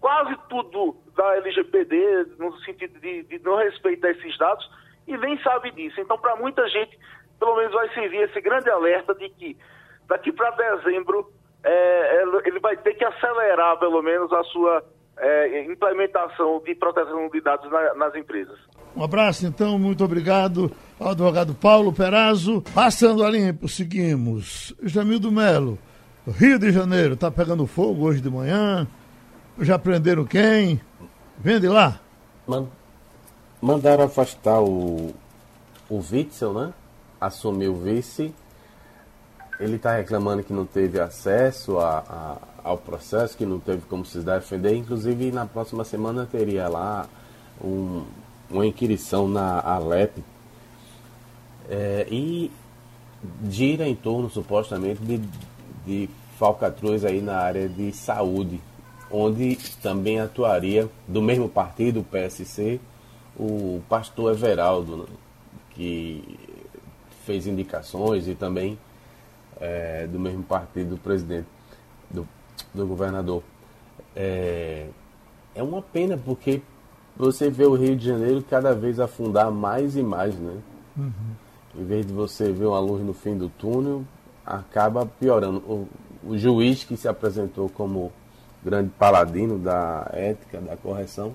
[0.00, 4.68] quase tudo da LGPD, no sentido de, de não respeitar esses dados,
[5.06, 6.00] e nem sabe disso.
[6.00, 6.98] Então, para muita gente,
[7.38, 9.56] pelo menos vai servir esse grande alerta de que
[10.08, 11.30] daqui para dezembro
[11.64, 14.84] é, ele vai ter que acelerar, pelo menos, a sua
[15.18, 18.58] é, implementação de proteção de dados na, nas empresas.
[18.96, 22.62] Um abraço, então, muito obrigado ao advogado Paulo Perazzo.
[22.74, 24.74] Passando a limpo, seguimos.
[24.82, 25.78] Jamildo Melo,
[26.26, 28.86] Rio de Janeiro, está pegando fogo hoje de manhã.
[29.60, 30.80] Já prenderam quem?
[31.38, 32.00] Vende lá.
[33.60, 35.14] Mandaram afastar o,
[35.88, 36.72] o Witzel, né?
[37.20, 38.34] Assumiu vice
[39.60, 42.36] ele está reclamando que não teve acesso a, a,
[42.70, 44.74] ao processo, que não teve como se defender.
[44.74, 47.08] Inclusive, na próxima semana teria lá
[47.62, 48.04] um,
[48.48, 50.22] uma inquirição na Alep.
[51.68, 52.50] É, e
[53.50, 55.20] gira em torno, supostamente, de,
[55.84, 58.60] de falcatruas aí na área de saúde,
[59.10, 62.80] onde também atuaria, do mesmo partido, o PSC,
[63.36, 65.04] o pastor Everaldo, né,
[65.70, 66.38] que
[67.28, 68.78] fez indicações e também
[69.60, 71.46] é, do mesmo partido do presidente,
[72.10, 72.26] do,
[72.72, 73.42] do governador.
[74.16, 74.86] É,
[75.54, 76.62] é uma pena porque
[77.14, 80.56] você vê o Rio de Janeiro cada vez afundar mais e mais, né?
[80.96, 81.12] Uhum.
[81.76, 84.04] Em vez de você ver uma luz no fim do túnel,
[84.46, 85.58] acaba piorando.
[85.58, 85.86] O,
[86.24, 88.10] o juiz que se apresentou como
[88.64, 91.34] grande paladino da ética, da correção,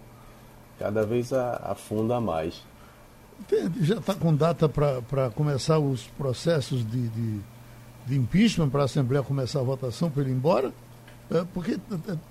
[0.79, 2.63] cada vez afunda mais.
[3.81, 7.41] Já está com data para começar os processos de, de
[8.05, 10.71] de impeachment para a Assembleia começar a votação para ele ir embora?
[11.31, 11.77] É, porque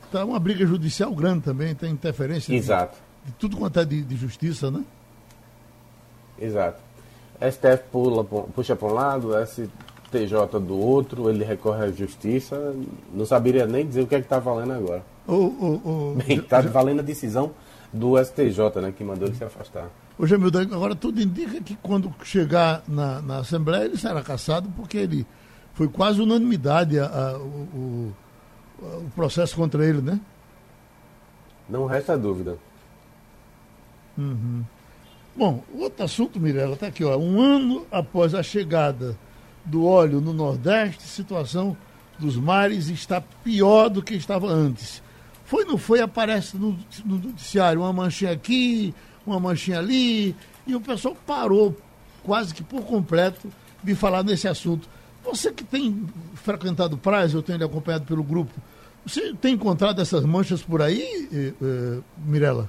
[0.04, 2.96] está uma briga judicial grande também, tem interferência Exato.
[3.24, 4.84] De, de tudo quanto é de, de, justiça, né?
[6.38, 6.80] Exato.
[7.40, 12.74] STF pula, puxa para um lado, STJ do outro, ele recorre à justiça,
[13.12, 15.02] não saberia nem dizer o que é que está valendo agora.
[16.28, 17.52] Está valendo a decisão
[17.92, 19.88] do STJ, né, que mandou ele se afastar.
[20.18, 24.98] Ô Jamildo, agora tudo indica que quando chegar na, na Assembleia ele será caçado porque
[24.98, 25.26] ele
[25.74, 28.14] foi quase unanimidade a, a, o,
[28.78, 30.20] o, processo contra ele, né?
[31.68, 32.58] Não resta dúvida.
[34.18, 34.62] Uhum.
[35.34, 37.16] Bom, outro assunto, Mirella, está aqui, ó.
[37.16, 39.16] Um ano após a chegada
[39.64, 41.76] do óleo no Nordeste, a situação
[42.18, 45.02] dos mares está pior do que estava antes.
[45.44, 46.00] Foi, não foi?
[46.00, 48.94] Aparece no, no noticiário uma manchinha aqui,
[49.26, 50.34] uma manchinha ali,
[50.66, 51.76] e o pessoal parou
[52.22, 53.48] quase que por completo
[53.82, 54.88] de falar nesse assunto.
[55.24, 58.52] Você que tem frequentado praias, eu tenho acompanhado pelo grupo,
[59.04, 62.68] você tem encontrado essas manchas por aí, eh, eh, Mirella?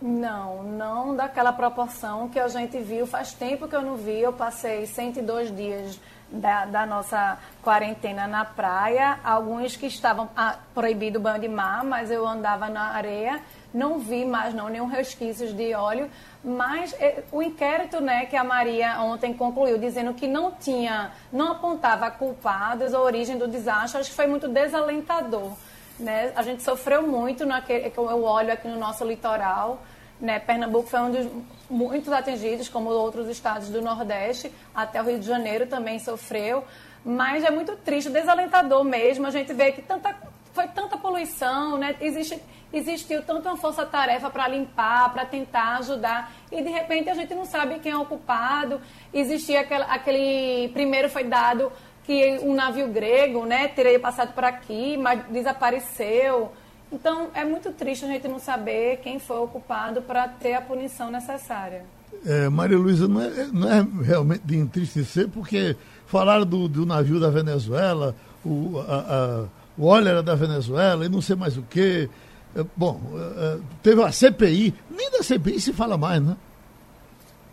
[0.00, 3.06] Não, não daquela proporção que a gente viu.
[3.06, 4.20] Faz tempo que eu não vi.
[4.20, 9.18] Eu passei 102 dias da, da nossa quarentena na praia.
[9.22, 13.40] Alguns que estavam ah, proibido banho de mar, mas eu andava na areia.
[13.72, 16.10] Não vi mais não nenhum resquício de óleo.
[16.42, 21.52] Mas eh, o inquérito né, que a Maria ontem concluiu, dizendo que não tinha, não
[21.52, 25.52] apontava culpados a origem do desastre, acho que foi muito desalentador.
[25.98, 26.32] Né?
[26.34, 29.82] A gente sofreu muito naquele, eu olho aqui no nosso litoral.
[30.18, 30.38] Né?
[30.38, 31.26] Pernambuco foi um dos
[31.68, 36.64] muitos atingidos, como outros estados do Nordeste, até o Rio de Janeiro também sofreu.
[37.04, 39.26] Mas é muito triste, desalentador mesmo.
[39.26, 40.14] A gente vê que tanta,
[40.52, 41.96] foi tanta poluição, né?
[42.00, 42.40] Existe
[42.72, 47.44] existiu tanto uma força-tarefa para limpar, para tentar ajudar, e de repente a gente não
[47.44, 48.80] sabe quem é o culpado.
[49.12, 51.72] Existia aquele, aquele primeiro foi dado
[52.04, 56.52] que um navio grego, né, teria passado por aqui, mas desapareceu.
[56.92, 60.60] Então é muito triste a gente não saber quem foi o culpado para ter a
[60.60, 61.84] punição necessária.
[62.26, 67.20] É, Maria Luísa, não é, não é realmente de entristecer, porque falaram do, do navio
[67.20, 69.44] da Venezuela, o, a, a,
[69.78, 72.08] o óleo era da Venezuela e não sei mais o que.
[72.56, 76.36] É, bom, é, é, teve a CPI, nem da CPI se fala mais, né?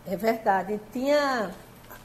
[0.10, 0.80] É verdade.
[0.92, 1.52] Tinha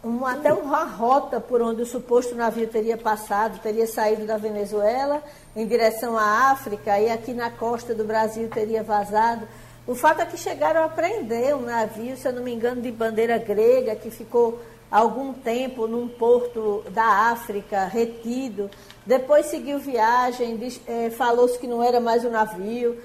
[0.04, 5.22] um, até uma rota por onde o suposto navio teria passado, teria saído da Venezuela
[5.54, 9.46] em direção à África e aqui na costa do Brasil teria vazado.
[9.86, 12.90] O fato é que chegaram a prender um navio, se eu não me engano, de
[12.90, 18.70] bandeira grega, que ficou algum tempo num porto da África, retido.
[19.04, 23.00] Depois seguiu viagem, é, falou-se que não era mais um navio.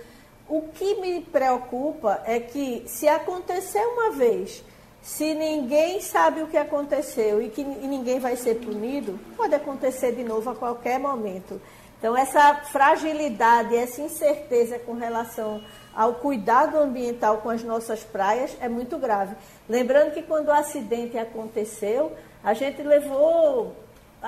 [0.48, 4.64] O que me preocupa é que, se acontecer uma vez,
[5.02, 10.14] se ninguém sabe o que aconteceu e que e ninguém vai ser punido, pode acontecer
[10.14, 11.60] de novo a qualquer momento.
[11.98, 15.64] Então, essa fragilidade, essa incerteza com relação
[15.96, 19.36] ao cuidado ambiental com as nossas praias é muito grave.
[19.68, 22.12] Lembrando que quando o acidente aconteceu,
[22.44, 23.76] a gente levou,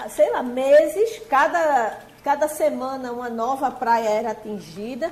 [0.07, 5.11] sei lá, meses, cada, cada semana uma nova praia era atingida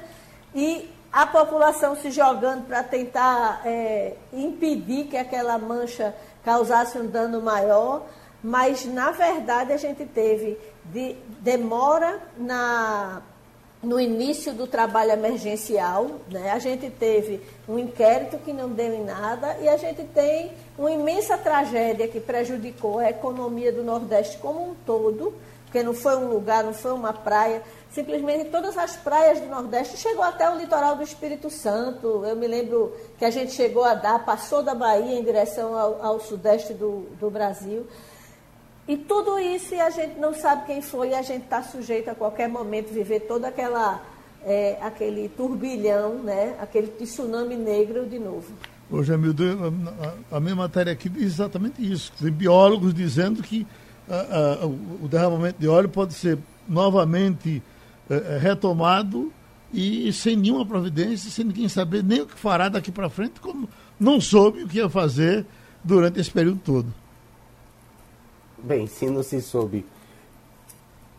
[0.53, 7.41] e a população se jogando para tentar é, impedir que aquela mancha causasse um dano
[7.41, 8.05] maior,
[8.43, 13.21] mas na verdade a gente teve de, demora na
[13.81, 19.03] no início do trabalho emergencial, né, a gente teve um inquérito que não deu em
[19.03, 24.71] nada e a gente tem uma imensa tragédia que prejudicou a economia do Nordeste como
[24.71, 25.33] um todo,
[25.65, 27.61] porque não foi um lugar, não foi uma praia,
[27.91, 32.25] simplesmente todas as praias do Nordeste chegou até o litoral do Espírito Santo.
[32.25, 36.03] Eu me lembro que a gente chegou a dar, passou da Bahia em direção ao,
[36.03, 37.85] ao sudeste do, do Brasil.
[38.87, 42.09] E tudo isso e a gente não sabe quem foi e a gente está sujeito
[42.09, 44.01] a qualquer momento viver todo aquela,
[44.45, 46.55] é, aquele turbilhão, né?
[46.61, 48.47] aquele tsunami negro de novo.
[48.89, 49.43] Ô, Jamildo,
[50.31, 52.13] a, a minha matéria aqui diz exatamente isso.
[52.17, 53.67] Tem biólogos dizendo que
[54.09, 57.61] a, a, o derramamento de óleo pode ser novamente
[58.09, 59.33] é, é, retomado
[59.73, 63.67] e sem nenhuma providência, sem ninguém saber nem o que fará daqui para frente, como
[63.99, 65.45] não soube o que ia fazer
[65.83, 66.93] durante esse período todo.
[68.67, 69.85] Bem, se não se soube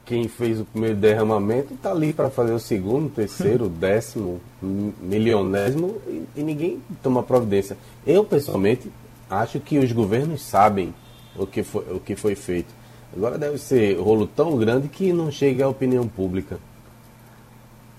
[0.05, 6.25] quem fez o primeiro derramamento, está ali para fazer o segundo, terceiro, décimo, milionésimo e,
[6.37, 7.79] e, ninguém toma providência.
[8.07, 8.93] Eu, pessoalmente,
[9.31, 10.95] acho que os governos sabem
[11.35, 12.69] o que foi, o que foi feito.
[13.17, 16.59] Agora deve ser rolo tão grande que não chega à opinião pública.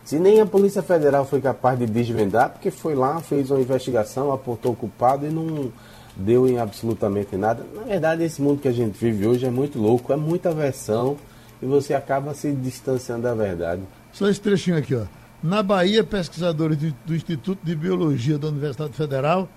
[0.05, 4.31] Se nem a Polícia Federal foi capaz de desvendar, porque foi lá, fez uma investigação,
[4.31, 5.71] apontou o culpado e não
[6.19, 7.65] deu em absolutamente nada.
[7.73, 11.17] Na verdade, esse mundo que a gente vive hoje é muito louco, é muita versão
[11.61, 13.81] e você acaba se distanciando da verdade.
[14.11, 15.03] Só esse trechinho aqui, ó.
[15.41, 19.47] Na Bahia, pesquisadores do Instituto de Biologia da Universidade Federal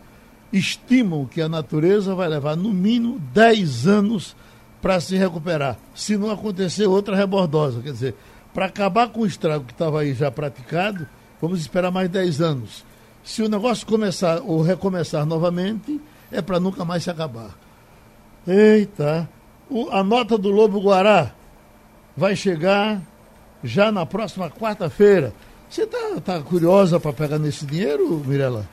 [0.52, 4.36] estimam que a natureza vai levar no mínimo 10 anos
[4.80, 7.80] para se recuperar, se não acontecer outra rebordosa.
[7.80, 8.14] Quer dizer,
[8.52, 11.06] para acabar com o estrago que estava aí já praticado,
[11.40, 12.84] vamos esperar mais 10 anos.
[13.24, 16.00] Se o negócio começar ou recomeçar novamente,
[16.32, 17.50] é para nunca mais se acabar.
[18.46, 19.28] Eita!
[19.70, 21.32] O, a nota do Lobo Guará
[22.16, 23.00] vai chegar
[23.62, 25.32] já na próxima quarta-feira.
[25.68, 28.66] Você tá, tá curiosa para pegar nesse dinheiro, Mirela?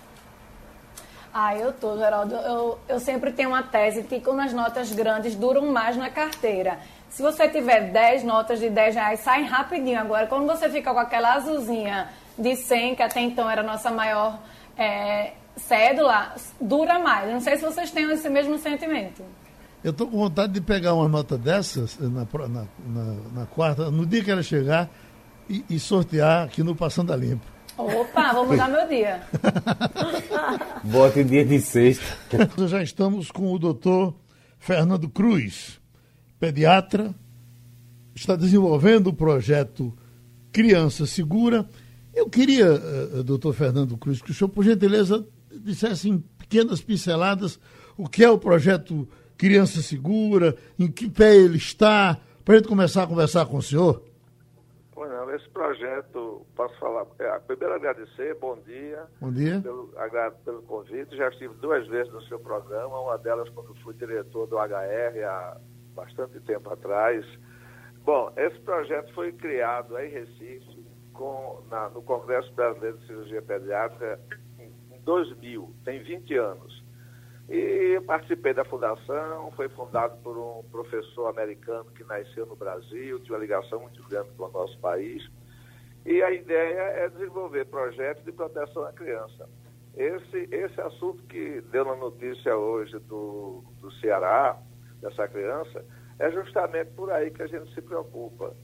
[1.33, 2.35] Ah, eu tô, Geraldo.
[2.35, 6.79] Eu, eu sempre tenho uma tese que quando as notas grandes duram mais na carteira.
[7.09, 9.99] Se você tiver 10 notas de 10 reais, saem rapidinho.
[9.99, 13.91] Agora, quando você fica com aquela azulzinha de 100, que até então era a nossa
[13.91, 14.39] maior
[14.77, 17.31] é, cédula dura mais.
[17.31, 19.23] Não sei se vocês têm esse mesmo sentimento.
[19.83, 24.05] Eu estou com vontade de pegar uma nota dessas na, na, na, na quarta, no
[24.05, 24.89] dia que ela chegar,
[25.49, 27.45] e, e, sortear aqui no Passando a Limpo.
[27.77, 29.21] Opa, vou mudar meu dia.
[30.83, 32.05] Bota em dia de sexta.
[32.57, 34.13] Nós já estamos com o doutor
[34.59, 35.79] Fernando Cruz,
[36.39, 37.15] pediatra,
[38.13, 39.97] está desenvolvendo o projeto
[40.51, 41.67] Criança Segura.
[42.13, 47.59] Eu queria, uh, doutor Fernando Cruz, que o senhor, por gentileza, dissesse em pequenas pinceladas
[47.97, 49.07] o que é o projeto
[49.37, 53.61] Criança Segura, em que pé ele está, para a gente começar a conversar com o
[53.61, 54.03] senhor.
[54.91, 59.05] Pois não, esse projeto, posso falar, é, primeiro agradecer, bom dia.
[59.21, 59.61] Bom dia.
[59.61, 59.93] Pelo,
[60.43, 64.57] pelo convite, já estive duas vezes no seu programa, uma delas quando fui diretor do
[64.57, 65.57] HR há
[65.95, 67.25] bastante tempo atrás.
[68.03, 74.19] Bom, esse projeto foi criado em Recife, com, na, no Congresso Brasileiro de Cirurgia Pediátrica,
[75.09, 76.83] 2000, tem 20 anos.
[77.49, 83.35] E participei da fundação, foi fundado por um professor americano que nasceu no Brasil, tinha
[83.35, 85.27] uma ligação muito grande com o nosso país.
[86.05, 89.49] E a ideia é desenvolver projetos de proteção à criança.
[89.97, 94.61] Esse, esse assunto que deu na notícia hoje do, do Ceará,
[95.01, 95.83] dessa criança,
[96.19, 98.55] é justamente por aí que a gente se preocupa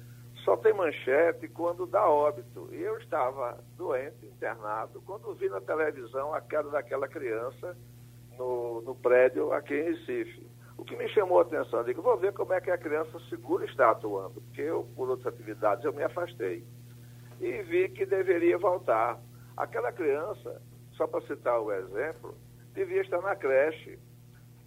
[0.46, 2.70] só tem manchete quando dá óbito.
[2.72, 7.76] E eu estava doente, internado, quando vi na televisão a queda daquela criança
[8.38, 10.48] no, no prédio aqui em Recife.
[10.78, 13.20] O que me chamou a atenção, eu digo, vou ver como é que a criança
[13.30, 16.64] segura está atuando, porque eu, por outras atividades, eu me afastei.
[17.42, 19.20] E vi que deveria voltar.
[19.58, 22.38] Aquela criança, só para citar o exemplo,
[22.74, 23.98] devia estar na creche,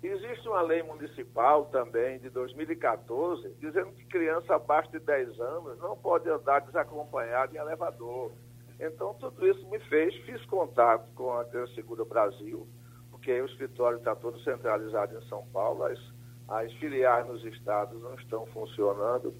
[0.03, 5.96] Existe uma lei municipal também de 2014 dizendo que criança abaixo de 10 anos não
[5.96, 8.30] pode andar desacompanhada em elevador.
[8.78, 12.68] Então, tudo isso me fez, fiz contato com a Criança Segura Brasil,
[13.11, 15.99] porque o escritório está todo centralizado em São Paulo, as,
[16.46, 19.34] as filiais nos estados não estão funcionando.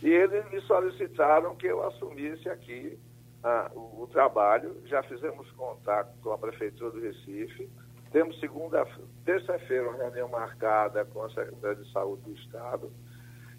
[0.00, 2.96] E eles me solicitaram que eu assumisse aqui
[3.42, 4.76] ah, o, o, trabalho.
[4.84, 7.68] Já fizemos contato com a Prefeitura do Recife.
[8.12, 8.86] Temos segunda,
[9.24, 12.92] terça-feira uma reunião marcada com a Secretaria de Saúde do Estado.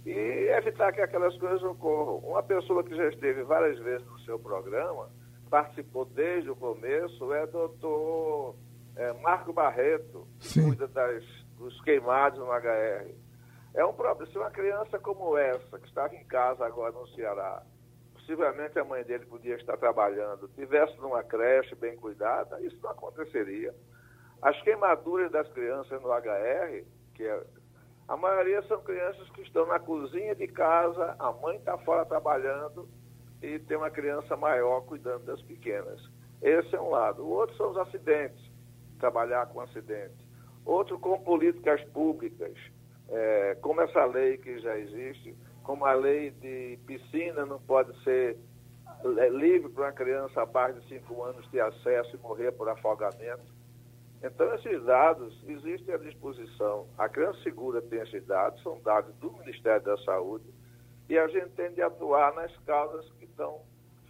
[0.06, 2.20] E evitar que aquelas coisas ocorram.
[2.20, 5.10] Uma pessoa que já esteve várias vezes no seu programa,
[5.50, 8.56] participou desde o começo, é doutor
[8.96, 10.68] é, Marco Barreto, que Sim.
[10.68, 11.24] cuida das,
[11.58, 13.14] dos queimados no HR.
[13.74, 14.32] É um problema.
[14.32, 17.62] Se uma criança como essa, que estava em casa agora no Ceará,
[18.14, 23.74] possivelmente a mãe dele podia estar trabalhando, tivesse numa creche bem cuidada, isso não aconteceria.
[24.42, 27.44] As queimaduras das crianças no HR, que é,
[28.08, 32.88] a maioria são crianças que estão na cozinha de casa, a mãe está fora trabalhando
[33.42, 36.02] e tem uma criança maior cuidando das pequenas.
[36.42, 37.24] Esse é um lado.
[37.24, 38.40] O outro são os acidentes,
[39.00, 40.26] trabalhar com acidentes.
[40.66, 42.54] Outro com políticas públicas
[43.10, 48.38] é, como essa lei que já existe, como a lei de piscina não pode ser
[49.18, 53.57] é, livre para uma criança abaixo de 5 anos ter acesso e morrer por afogamento.
[54.24, 56.88] Então, esses dados existem à disposição.
[56.98, 60.46] A Criança Segura tem esses dados, são dados do Ministério da Saúde,
[61.10, 63.62] e a gente tem de atuar nas causas que estão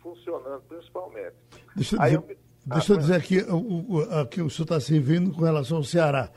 [0.02, 1.36] funcionando, principalmente.
[1.76, 2.38] Deixa eu dizer, eu me...
[2.66, 5.84] deixa eu ah, dizer aqui o, o, aqui o senhor está servindo com relação ao
[5.84, 6.30] Ceará.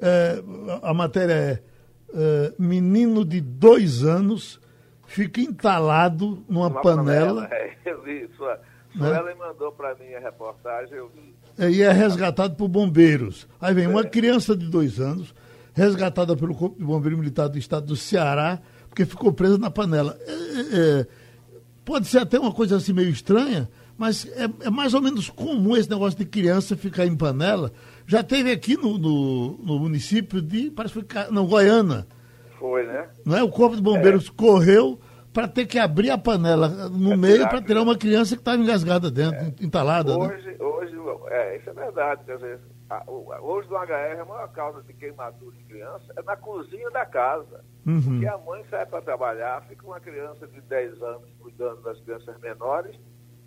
[0.00, 0.42] É,
[0.82, 1.62] a matéria é
[2.08, 4.58] uh, menino de dois anos
[5.04, 7.42] fica entalado numa Uma panela.
[7.42, 7.50] panela.
[7.84, 8.60] É, eu vi, sua,
[8.94, 9.16] né?
[9.16, 11.34] ela mandou para mim a reportagem, eu vi.
[11.60, 13.46] É, e é resgatado por bombeiros.
[13.60, 13.88] Aí vem é.
[13.88, 15.34] uma criança de dois anos,
[15.74, 18.58] resgatada pelo Corpo de Bombeiro Militar do Estado do Ceará,
[18.88, 20.18] porque ficou presa na panela.
[20.26, 21.06] É, é, é
[21.84, 25.76] pode ser até uma coisa assim meio estranha, mas é, é, mais ou menos comum
[25.76, 27.70] esse negócio de criança ficar em panela,
[28.06, 32.06] já teve aqui no, no, no município de, parece que foi, não, Goiânia.
[32.58, 33.08] Foi, né?
[33.22, 33.42] Não é?
[33.42, 34.32] O Corpo de Bombeiros é.
[34.34, 34.98] correu
[35.32, 38.60] para ter que abrir a panela no é meio para tirar uma criança que estava
[38.60, 39.54] engasgada dentro, é.
[39.60, 40.16] entalada.
[40.16, 40.56] Hoje, né?
[40.58, 40.79] hoje,
[41.30, 42.24] é, isso é verdade.
[42.24, 42.60] Quer dizer,
[42.90, 47.06] a, hoje do HR, a maior causa de queimadura de criança é na cozinha da
[47.06, 47.64] casa.
[47.86, 48.02] Uhum.
[48.02, 52.38] Porque a mãe sai para trabalhar, fica uma criança de 10 anos cuidando das crianças
[52.40, 52.98] menores,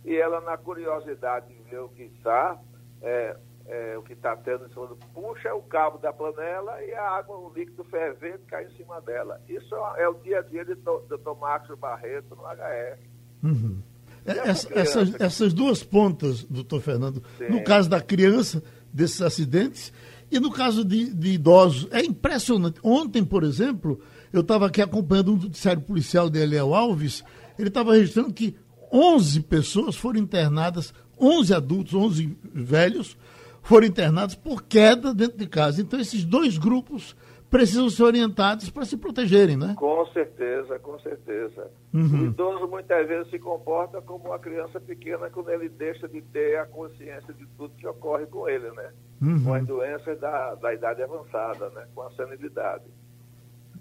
[0.05, 2.57] e ela, na curiosidade de ver o que está,
[3.01, 6.93] é, é, o que está tendo em cima do puxa o cabo da panela e
[6.93, 9.41] a água, o líquido fervente cai em cima dela.
[9.47, 11.37] Isso é, o dia a dia de Dr.
[11.39, 12.99] Márcio Barreto no HR.
[13.43, 13.81] Uhum.
[14.25, 17.49] Essa, essas, essas, duas pontas, doutor Fernando, Sim.
[17.49, 19.91] no caso da criança, desses acidentes,
[20.31, 22.79] e no caso de, de idosos, é impressionante.
[22.81, 23.99] Ontem, por exemplo,
[24.31, 27.23] eu estava aqui acompanhando um noticiário policial de Eliel Alves,
[27.59, 28.55] ele estava registrando que
[28.91, 33.17] 11 pessoas foram internadas, 11 adultos, 11 velhos,
[33.61, 35.81] foram internados por queda dentro de casa.
[35.81, 37.15] Então, esses dois grupos
[37.53, 39.75] precisam ser orientados para se protegerem, né?
[39.77, 41.69] Com certeza, com certeza.
[41.93, 42.21] Uhum.
[42.21, 46.57] O idoso muitas vezes se comporta como uma criança pequena quando ele deixa de ter
[46.57, 48.89] a consciência de tudo que ocorre com ele, né?
[49.21, 49.43] Uhum.
[49.43, 51.85] Com as doenças da, da idade avançada, né?
[51.93, 52.85] Com a senilidade.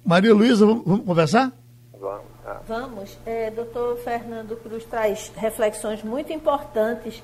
[0.05, 1.51] Maria Luísa, vamos, vamos conversar?
[1.99, 2.27] Vamos.
[2.45, 2.61] Ah.
[2.67, 3.19] Vamos.
[3.25, 7.23] É, doutor Fernando Cruz traz reflexões muito importantes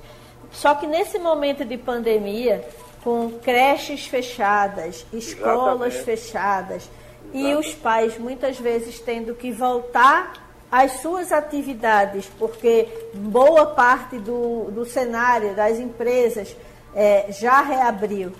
[0.51, 2.63] só que nesse momento de pandemia,
[3.03, 6.03] com creches fechadas, escolas Exatamente.
[6.03, 6.89] fechadas,
[7.33, 7.51] Exatamente.
[7.51, 10.33] e os pais muitas vezes tendo que voltar
[10.71, 16.55] às suas atividades, porque boa parte do, do cenário das empresas
[16.93, 18.31] é, já reabriu.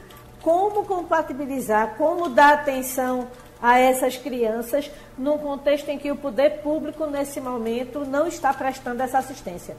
[0.41, 3.27] Como compatibilizar, como dar atenção
[3.61, 9.03] a essas crianças num contexto em que o poder público, nesse momento, não está prestando
[9.03, 9.75] essa assistência?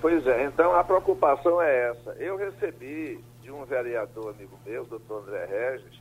[0.00, 2.12] Pois é, então a preocupação é essa.
[2.18, 6.00] Eu recebi de um vereador amigo meu, doutor André Regis,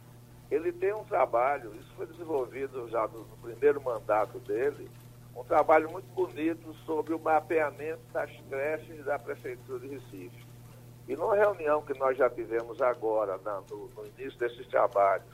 [0.51, 4.89] ele tem um trabalho, isso foi desenvolvido já no, primeiro mandato dele,
[5.35, 10.45] um trabalho muito bonito sobre o mapeamento das creches da Prefeitura de Recife.
[11.07, 15.25] E numa reunião que nós já tivemos agora, na, no, no início desses trabalhos,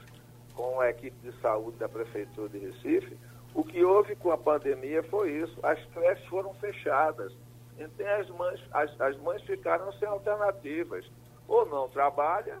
[0.54, 3.16] com a equipe de saúde da Prefeitura de Recife,
[3.54, 7.32] o que houve com a pandemia foi isso, as creches foram fechadas
[7.78, 11.04] então as mães, as, as mães ficaram sem alternativas.
[11.48, 12.58] Ou não trabalha,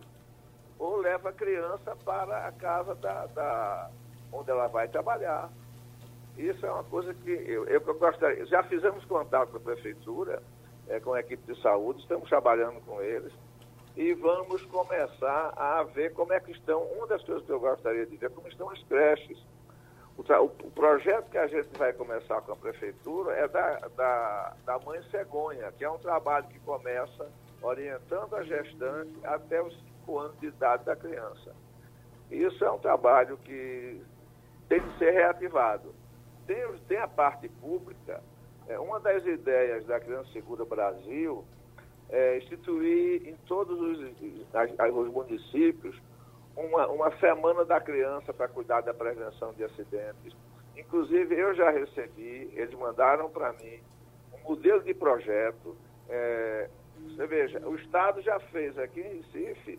[0.78, 3.90] ou leva a criança para a casa da, da
[4.32, 5.50] onde ela vai trabalhar.
[6.36, 8.44] Isso é uma coisa que eu, eu gostaria.
[8.46, 10.42] Já fizemos contato com a prefeitura,
[10.88, 13.32] é, com a equipe de saúde, estamos trabalhando com eles
[13.96, 16.82] e vamos começar a ver como é que estão.
[16.82, 19.38] Uma das coisas que eu gostaria de ver como estão as creches.
[20.18, 24.78] O, o, projeto que a gente vai começar com a prefeitura é da, da, da
[24.78, 27.28] mãe cegonha, que é um trabalho que começa
[27.66, 31.54] orientando a gestante até os 5 anos de idade da criança.
[32.30, 34.00] Isso é um trabalho que
[34.68, 35.94] tem que ser reativado.
[36.46, 36.56] tem,
[36.88, 38.22] tem a parte pública.
[38.68, 41.44] É, uma das ideias da Criança Segura Brasil
[42.08, 46.00] é instituir em todos os, os municípios
[46.56, 50.34] uma, uma semana da criança para cuidar da prevenção de acidentes.
[50.76, 53.80] Inclusive, eu já recebi, eles mandaram para mim
[54.32, 55.76] um modelo de projeto.
[56.08, 56.68] É,
[57.06, 59.78] você veja, o Estado já fez aqui em Recife,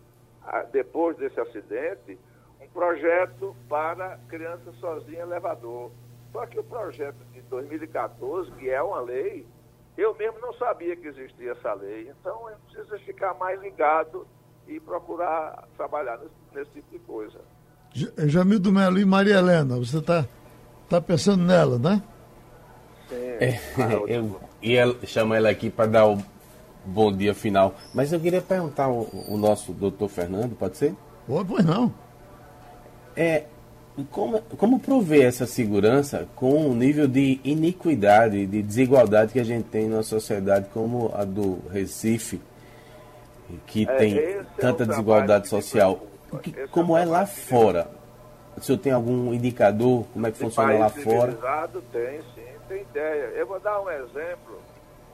[0.72, 2.18] depois desse acidente,
[2.60, 5.90] um projeto para criança sozinha elevador.
[6.32, 9.46] Só que o projeto de 2014, que é uma lei,
[9.96, 12.10] eu mesmo não sabia que existia essa lei.
[12.10, 14.26] Então, eu preciso ficar mais ligado
[14.66, 17.40] e procurar trabalhar nesse, nesse tipo de coisa.
[18.26, 20.26] Jamil do Melo e Maria Helena, você está
[20.88, 22.02] tá pensando nela, né?
[23.08, 23.16] Sim.
[23.16, 23.60] É,
[24.06, 26.18] eu ia chamar ela aqui para dar o
[26.84, 27.74] bom dia final.
[27.94, 30.94] Mas eu queria perguntar o, o nosso doutor Fernando, pode ser?
[31.28, 31.92] Oh, pois não.
[33.16, 33.44] É,
[34.10, 39.64] como, como prover essa segurança com o nível de iniquidade, de desigualdade que a gente
[39.64, 42.40] tem na sociedade como a do Recife,
[43.66, 46.00] que é, tem é tanta é desigualdade social?
[46.42, 47.90] Que, como é, lá fora?
[48.56, 50.04] O senhor tem algum indicador?
[50.12, 51.32] Como é que funciona lá fora?
[51.92, 53.32] Tem, sim, tem ideia.
[53.36, 54.60] Eu vou dar um exemplo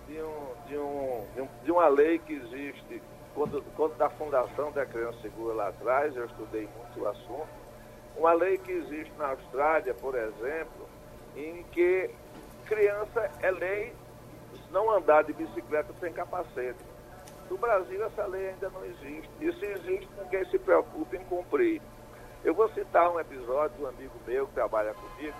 [0.08, 3.02] de, um, de, um, de, um, de uma lei que existe
[3.34, 7.48] quando, quando da fundação da Criança Segura lá atrás, eu estudei muito o assunto.
[8.16, 10.88] Uma lei que existe na Austrália, por exemplo,
[11.36, 12.10] em que
[12.64, 13.92] criança é lei
[14.70, 16.78] não andar de bicicleta sem capacete.
[17.50, 19.30] No Brasil, essa lei ainda não existe.
[19.40, 21.82] E se existe, ninguém se preocupa em cumprir.
[22.44, 25.36] Eu vou citar um episódio de um amigo meu que trabalha comigo,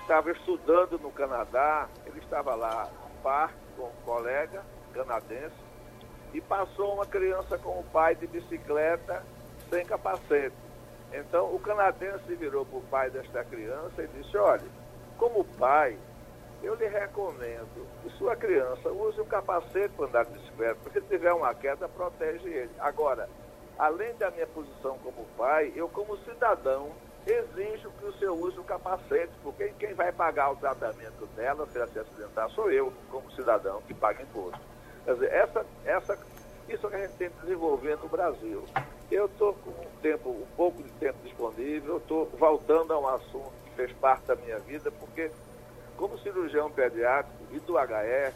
[0.00, 2.88] estava estudando no Canadá, ele estava lá
[3.24, 4.62] parque com um colega
[4.92, 5.56] canadense
[6.34, 9.24] e passou uma criança com o pai de bicicleta
[9.70, 10.54] sem capacete.
[11.10, 14.66] Então, o canadense virou para o pai desta criança e disse: Olha,
[15.16, 15.96] como pai,
[16.62, 21.06] eu lhe recomendo que sua criança use um capacete para andar de bicicleta, porque se
[21.06, 22.72] tiver uma queda, protege ele.
[22.78, 23.28] Agora,
[23.78, 26.90] além da minha posição como pai, eu, como cidadão,
[27.26, 31.78] exijo que o senhor use um capacete, porque quem vai pagar o tratamento dela, se
[31.78, 34.60] ela se acidentar, sou eu, como cidadão, que paga imposto.
[35.04, 36.18] Quer dizer, essa, essa,
[36.68, 38.64] isso é que a gente tem que desenvolver no Brasil.
[39.10, 43.52] Eu estou com um tempo, um pouco de tempo disponível, estou voltando a um assunto
[43.64, 45.30] que fez parte da minha vida, porque
[45.96, 48.34] como cirurgião pediátrico e do HR,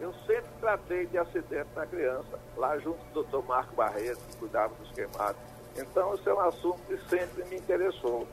[0.00, 3.46] eu sempre tratei de acidente na criança, lá junto do Dr.
[3.46, 5.53] Marco Barreto, que cuidava dos queimados.
[5.76, 8.26] Então, isso é um assunto que sempre me interessou.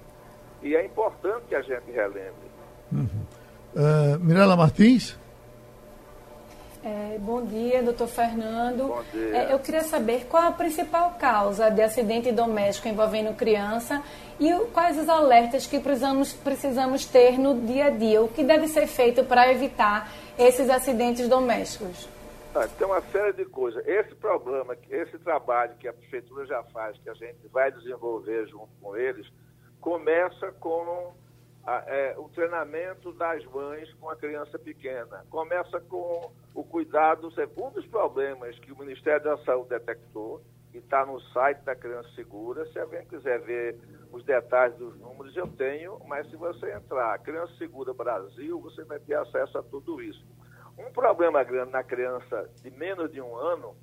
[0.61, 2.51] E é importante que a gente relembre.
[2.91, 3.07] Uhum.
[3.75, 5.17] Uh, Mirela Martins?
[6.83, 8.87] É, bom dia, doutor Fernando.
[8.87, 9.37] Bom dia.
[9.37, 14.01] É, eu queria saber qual a principal causa de acidente doméstico envolvendo criança
[14.39, 18.21] e quais os alertas que precisamos, precisamos ter no dia a dia.
[18.21, 22.09] O que deve ser feito para evitar esses acidentes domésticos?
[22.53, 23.85] Ah, tem uma série de coisas.
[23.87, 28.69] Esse problema, esse trabalho que a prefeitura já faz, que a gente vai desenvolver junto
[28.81, 29.25] com eles,
[29.79, 31.13] começa com
[31.65, 35.25] a, é, o treinamento das mães com a criança pequena.
[35.29, 37.31] Começa com o cuidado.
[37.57, 40.41] Um dos problemas que o Ministério da Saúde detectou,
[40.73, 43.77] e está no site da Criança Segura, se alguém quiser ver
[44.11, 48.99] os detalhes dos números, eu tenho, mas se você entrar Criança Segura Brasil, você vai
[48.99, 50.25] ter acesso a tudo isso.
[50.81, 53.75] Um problema grande na criança de menos de um ano,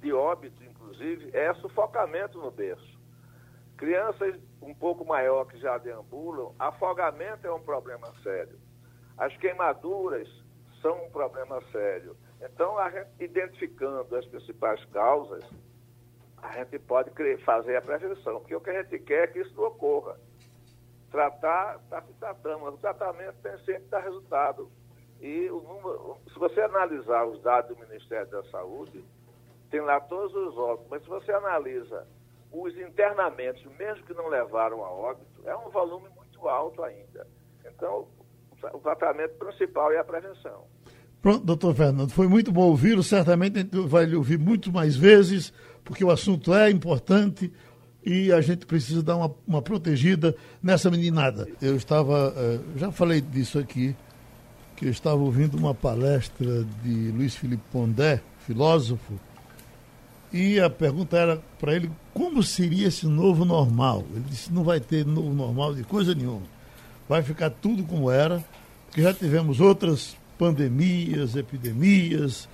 [0.00, 2.96] de óbito inclusive, é sufocamento no berço.
[3.76, 8.58] Crianças um pouco maior que já deambulam, afogamento é um problema sério.
[9.18, 10.28] As queimaduras
[10.80, 12.16] são um problema sério.
[12.40, 15.44] Então, a gente, identificando as principais causas,
[16.42, 17.10] a gente pode
[17.44, 20.18] fazer a prevenção, porque o que a gente quer é que isso não ocorra.
[21.10, 24.70] Tratar, está se tratando, mas o tratamento tem sempre que dar resultado.
[25.20, 29.04] E o número, se você analisar os dados do Ministério da Saúde,
[29.70, 32.06] tem lá todos os óbitos, mas se você analisa
[32.52, 37.26] os internamentos, mesmo que não levaram a óbito, é um volume muito alto ainda.
[37.66, 38.06] Então,
[38.72, 40.64] o tratamento principal é a prevenção.
[41.20, 43.02] Pronto, doutor Fernando, foi muito bom ouvi-lo.
[43.02, 45.52] Certamente a gente vai lhe ouvir muito mais vezes,
[45.84, 47.52] porque o assunto é importante
[48.04, 51.48] e a gente precisa dar uma, uma protegida nessa meninada.
[51.60, 53.96] Eu estava, eh, já falei disso aqui,
[54.76, 59.14] que eu estava ouvindo uma palestra de Luiz Felipe Pondé, filósofo,
[60.32, 64.04] e a pergunta era para ele como seria esse novo normal.
[64.14, 66.42] Ele disse: não vai ter novo normal de coisa nenhuma.
[67.08, 68.44] Vai ficar tudo como era,
[68.86, 72.48] porque já tivemos outras pandemias, epidemias,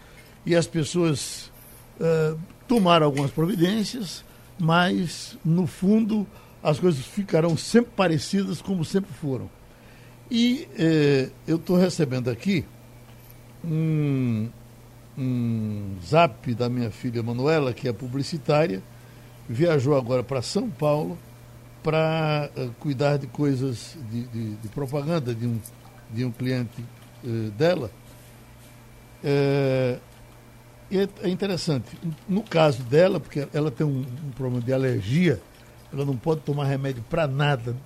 [0.47, 1.51] e as pessoas
[1.99, 4.25] uh, tomaram algumas providências,
[4.59, 6.27] mas, no fundo,
[6.63, 9.51] as coisas ficarão sempre parecidas como sempre foram.
[10.35, 12.65] E eh, eu estou recebendo aqui
[13.63, 14.49] um,
[15.19, 18.83] um zap da minha filha Manuela, que é publicitária,
[19.47, 21.19] viajou agora para São Paulo
[21.83, 25.61] para uh, cuidar de coisas de, de, de, propaganda de um,
[26.11, 26.83] de um cliente
[27.23, 27.91] uh, dela.
[29.23, 29.99] É,
[30.91, 31.95] é, interessante.
[32.27, 35.43] No caso dela, porque ela tem um, um, problema de alergia,
[35.93, 37.77] ela não pode tomar remédio para nada.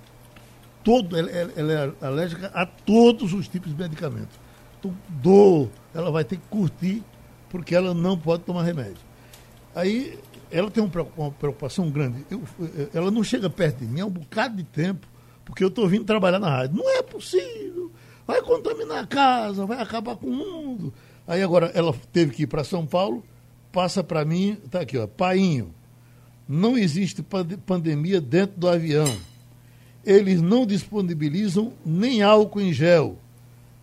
[0.87, 4.39] Todo, ela, ela, é alérgica a todos os tipos de medicamentos.
[4.79, 7.03] Então, dor, ela vai ter que curtir,
[7.49, 8.95] porque ela não pode tomar remédio.
[9.75, 10.17] Aí
[10.49, 12.25] ela tem uma preocupação grande.
[12.31, 12.41] Eu,
[12.93, 15.05] ela não chega perto de mim há um bocado de tempo,
[15.43, 16.77] porque eu estou vindo trabalhar na rádio.
[16.77, 17.91] Não é possível.
[18.25, 20.93] Vai contaminar a casa, vai acabar com o mundo.
[21.27, 23.25] Aí agora ela teve que ir para São Paulo,
[23.73, 25.75] passa para mim, está aqui, ó, painho.
[26.47, 27.21] Não existe
[27.65, 29.13] pandemia dentro do avião.
[30.07, 33.17] Eles não disponibilizam nem álcool em gel.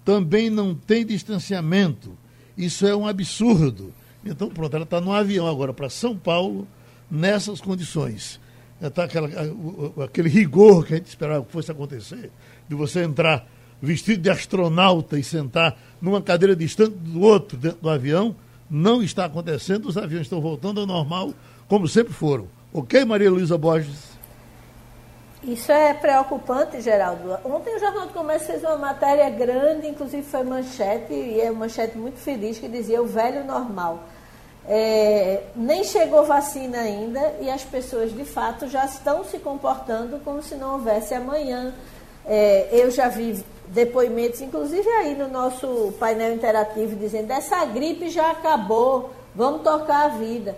[0.03, 2.17] Também não tem distanciamento.
[2.57, 3.93] Isso é um absurdo.
[4.25, 6.67] Então, pronto, ela está no avião agora para São Paulo,
[7.11, 8.41] nessas condições.
[8.81, 12.31] Está aquele rigor que a gente esperava que fosse acontecer,
[12.67, 13.47] de você entrar
[13.83, 18.35] vestido de astronauta e sentar numa cadeira distante do outro dentro do avião,
[18.71, 19.87] não está acontecendo.
[19.89, 21.35] Os aviões estão voltando ao normal,
[21.69, 22.49] como sempre foram.
[22.73, 24.14] Ok, Maria Luísa Borges?
[25.47, 27.39] Isso é preocupante, Geraldo.
[27.45, 31.61] Ontem o Jornal do Comércio fez uma matéria grande, inclusive foi manchete, e é uma
[31.61, 34.05] manchete muito feliz, que dizia o velho normal.
[34.67, 40.43] É, nem chegou vacina ainda e as pessoas de fato já estão se comportando como
[40.43, 41.75] se não houvesse amanhã.
[42.25, 48.31] É, eu já vi depoimentos, inclusive aí no nosso painel interativo, dizendo: essa gripe já
[48.31, 50.57] acabou, vamos tocar a vida.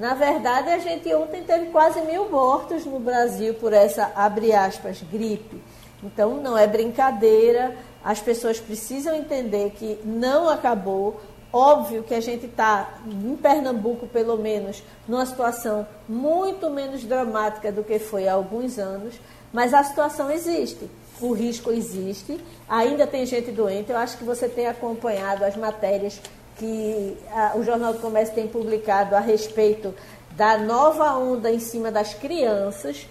[0.00, 5.02] Na verdade, a gente ontem teve quase mil mortos no Brasil por essa, abre aspas,
[5.02, 5.62] gripe.
[6.02, 11.20] Então, não é brincadeira, as pessoas precisam entender que não acabou,
[11.52, 17.82] Óbvio que a gente está, em Pernambuco pelo menos, numa situação muito menos dramática do
[17.82, 19.14] que foi há alguns anos,
[19.52, 20.88] mas a situação existe,
[21.20, 23.90] o risco existe, ainda tem gente doente.
[23.90, 26.20] Eu acho que você tem acompanhado as matérias
[26.60, 29.94] que a, o Jornal do Comércio tem publicado a respeito
[30.36, 33.08] da nova onda em cima das crianças,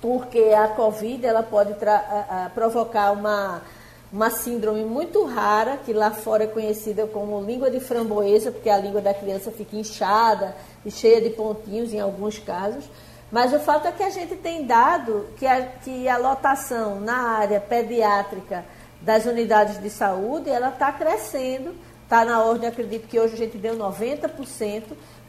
[0.00, 3.60] porque a Covid ela pode a, a, provocar uma
[4.10, 8.78] uma síndrome muito rara, que lá fora é conhecida como língua de framboesa, porque a
[8.78, 12.84] língua da criança fica inchada e cheia de pontinhos em alguns casos.
[13.30, 17.32] Mas o fato é que a gente tem dado que a, que a lotação na
[17.32, 18.64] área pediátrica
[19.02, 21.74] das unidades de saúde, ela está crescendo,
[22.08, 24.82] está na ordem, acredito que hoje a gente deu 90%.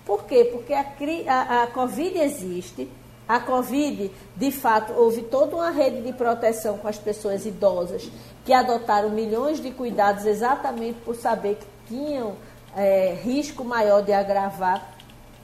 [0.05, 0.45] Por quê?
[0.45, 0.85] Porque a,
[1.27, 2.89] a, a Covid existe,
[3.27, 8.09] a Covid, de fato, houve toda uma rede de proteção com as pessoas idosas
[8.45, 12.37] que adotaram milhões de cuidados exatamente por saber que tinham
[12.75, 14.97] é, risco maior de agravar,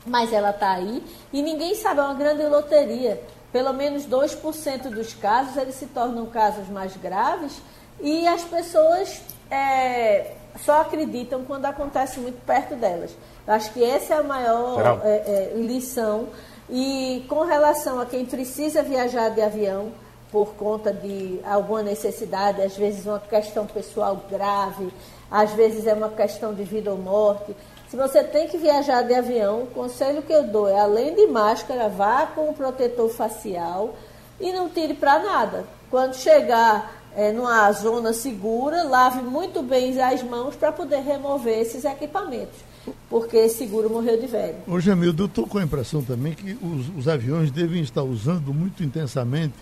[0.05, 3.21] mas ela está aí e ninguém sabe, é uma grande loteria.
[3.51, 7.61] Pelo menos 2% dos casos eles se tornam casos mais graves
[7.99, 9.21] e as pessoas
[9.51, 10.33] é,
[10.64, 13.12] só acreditam quando acontece muito perto delas.
[13.45, 16.30] Eu acho que essa é a maior é, é, lição
[16.70, 19.91] e com relação a quem precisa viajar de avião
[20.32, 24.91] por conta de alguma necessidade, às vezes uma questão pessoal grave,
[25.30, 27.56] às vezes é uma questão de vida ou morte.
[27.88, 31.28] Se você tem que viajar de avião, o conselho que eu dou é, além de
[31.28, 33.93] máscara, vá com o protetor facial
[34.39, 35.64] e não tire para nada.
[35.89, 41.86] Quando chegar é, numa zona segura, lave muito bem as mãos para poder remover esses
[41.86, 42.76] equipamentos
[43.09, 44.57] porque seguro morreu de velho.
[44.68, 48.53] Ô Jamildo, eu estou com a impressão também que os, os, aviões devem estar usando
[48.53, 49.55] muito intensamente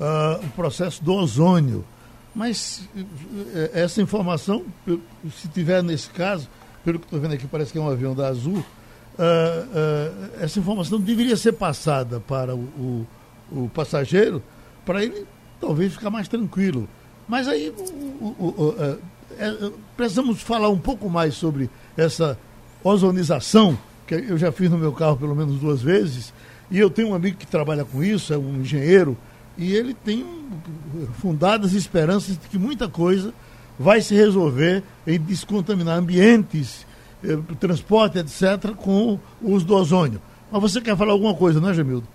[0.00, 1.84] uh, o processo do ozônio.
[2.34, 3.06] Mas uh,
[3.72, 4.64] essa informação,
[5.34, 6.48] se tiver nesse caso,
[6.84, 11.00] pelo que estou vendo aqui, parece que é um avião da Azul, uh, essa informação
[11.00, 13.06] deveria ser passada para o, o,
[13.64, 14.42] o passageiro,
[14.84, 15.26] para ele
[15.60, 16.88] talvez ficar mais tranquilo.
[17.28, 17.72] Mas aí
[19.38, 22.38] é, precisamos falar um pouco mais sobre essa
[22.82, 23.76] ozonização,
[24.06, 26.32] que eu já fiz no meu carro pelo menos duas vezes,
[26.70, 29.16] e eu tenho um amigo que trabalha com isso, é um engenheiro,
[29.58, 30.24] e ele tem
[31.20, 33.32] fundadas esperanças de que muita coisa
[33.78, 36.86] vai se resolver em descontaminar ambientes,
[37.24, 40.20] eh, transporte, etc., com o uso do ozônio.
[40.50, 42.06] Mas você quer falar alguma coisa, não é, Gemildo?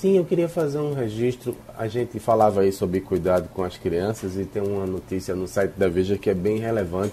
[0.00, 1.54] Sim, eu queria fazer um registro.
[1.76, 5.72] A gente falava aí sobre cuidado com as crianças e tem uma notícia no site
[5.72, 7.12] da Veja que é bem relevante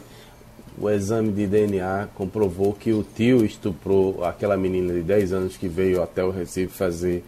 [0.80, 5.68] o exame de DNA comprovou que o tio estuprou aquela menina de 10 anos que
[5.68, 7.24] veio até o Recife fazer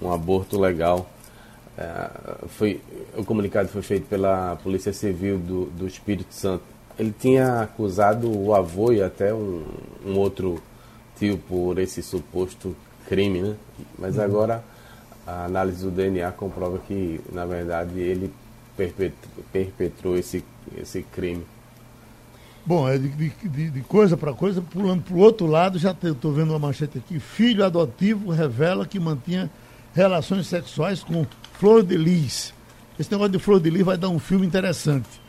[0.00, 1.10] um aborto legal.
[1.76, 2.10] é,
[2.48, 2.80] foi,
[3.16, 6.62] o comunicado foi feito pela Polícia Civil do, do Espírito Santo.
[6.96, 9.64] Ele tinha acusado o avô e até um,
[10.06, 10.62] um outro
[11.18, 12.76] tio por esse suposto
[13.08, 13.56] crime, né?
[13.98, 14.22] Mas uhum.
[14.22, 14.64] agora
[15.26, 18.32] a análise do DNA comprova que, na verdade, ele
[18.76, 20.44] perpetrou, perpetrou esse,
[20.76, 21.44] esse crime.
[22.64, 26.32] Bom, é de, de, de coisa para coisa, pulando para o outro lado, já estou
[26.32, 27.18] vendo uma manchete aqui.
[27.18, 29.50] Filho adotivo revela que mantinha
[29.94, 32.54] relações sexuais com Flor de Lis.
[32.98, 35.21] Esse negócio de Flor de Lis vai dar um filme interessante.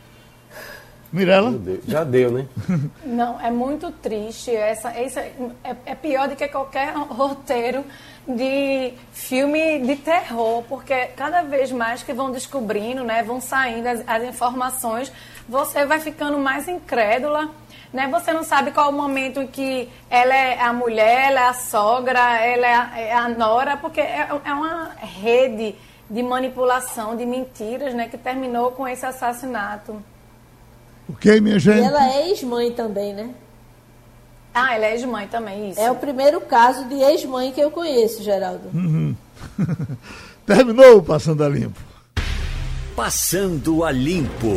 [1.14, 1.54] Mirela?
[1.86, 2.46] Já deu, né?
[3.06, 4.50] Não, é muito triste.
[4.50, 7.84] Essa, essa é, é pior do que qualquer roteiro
[8.26, 14.02] de filme de terror, porque cada vez mais que vão descobrindo, né, vão saindo as,
[14.08, 15.12] as informações,
[15.48, 17.48] você vai ficando mais incrédula.
[17.92, 18.08] Né?
[18.08, 21.54] Você não sabe qual o momento em que ela é a mulher, ela é a
[21.54, 25.76] sogra, ela é a, é a nora, porque é, é uma rede
[26.10, 30.02] de manipulação, de mentiras, né, que terminou com esse assassinato.
[31.08, 31.80] Ok, minha gente?
[31.80, 33.30] E ela é ex-mãe também, né?
[34.54, 35.80] Ah, ela é ex-mãe também, isso.
[35.80, 38.68] É o primeiro caso de ex-mãe que eu conheço, Geraldo.
[38.72, 39.14] Uhum.
[40.46, 41.80] Terminou o Passando a Limpo.
[42.94, 44.48] Passando a Limpo.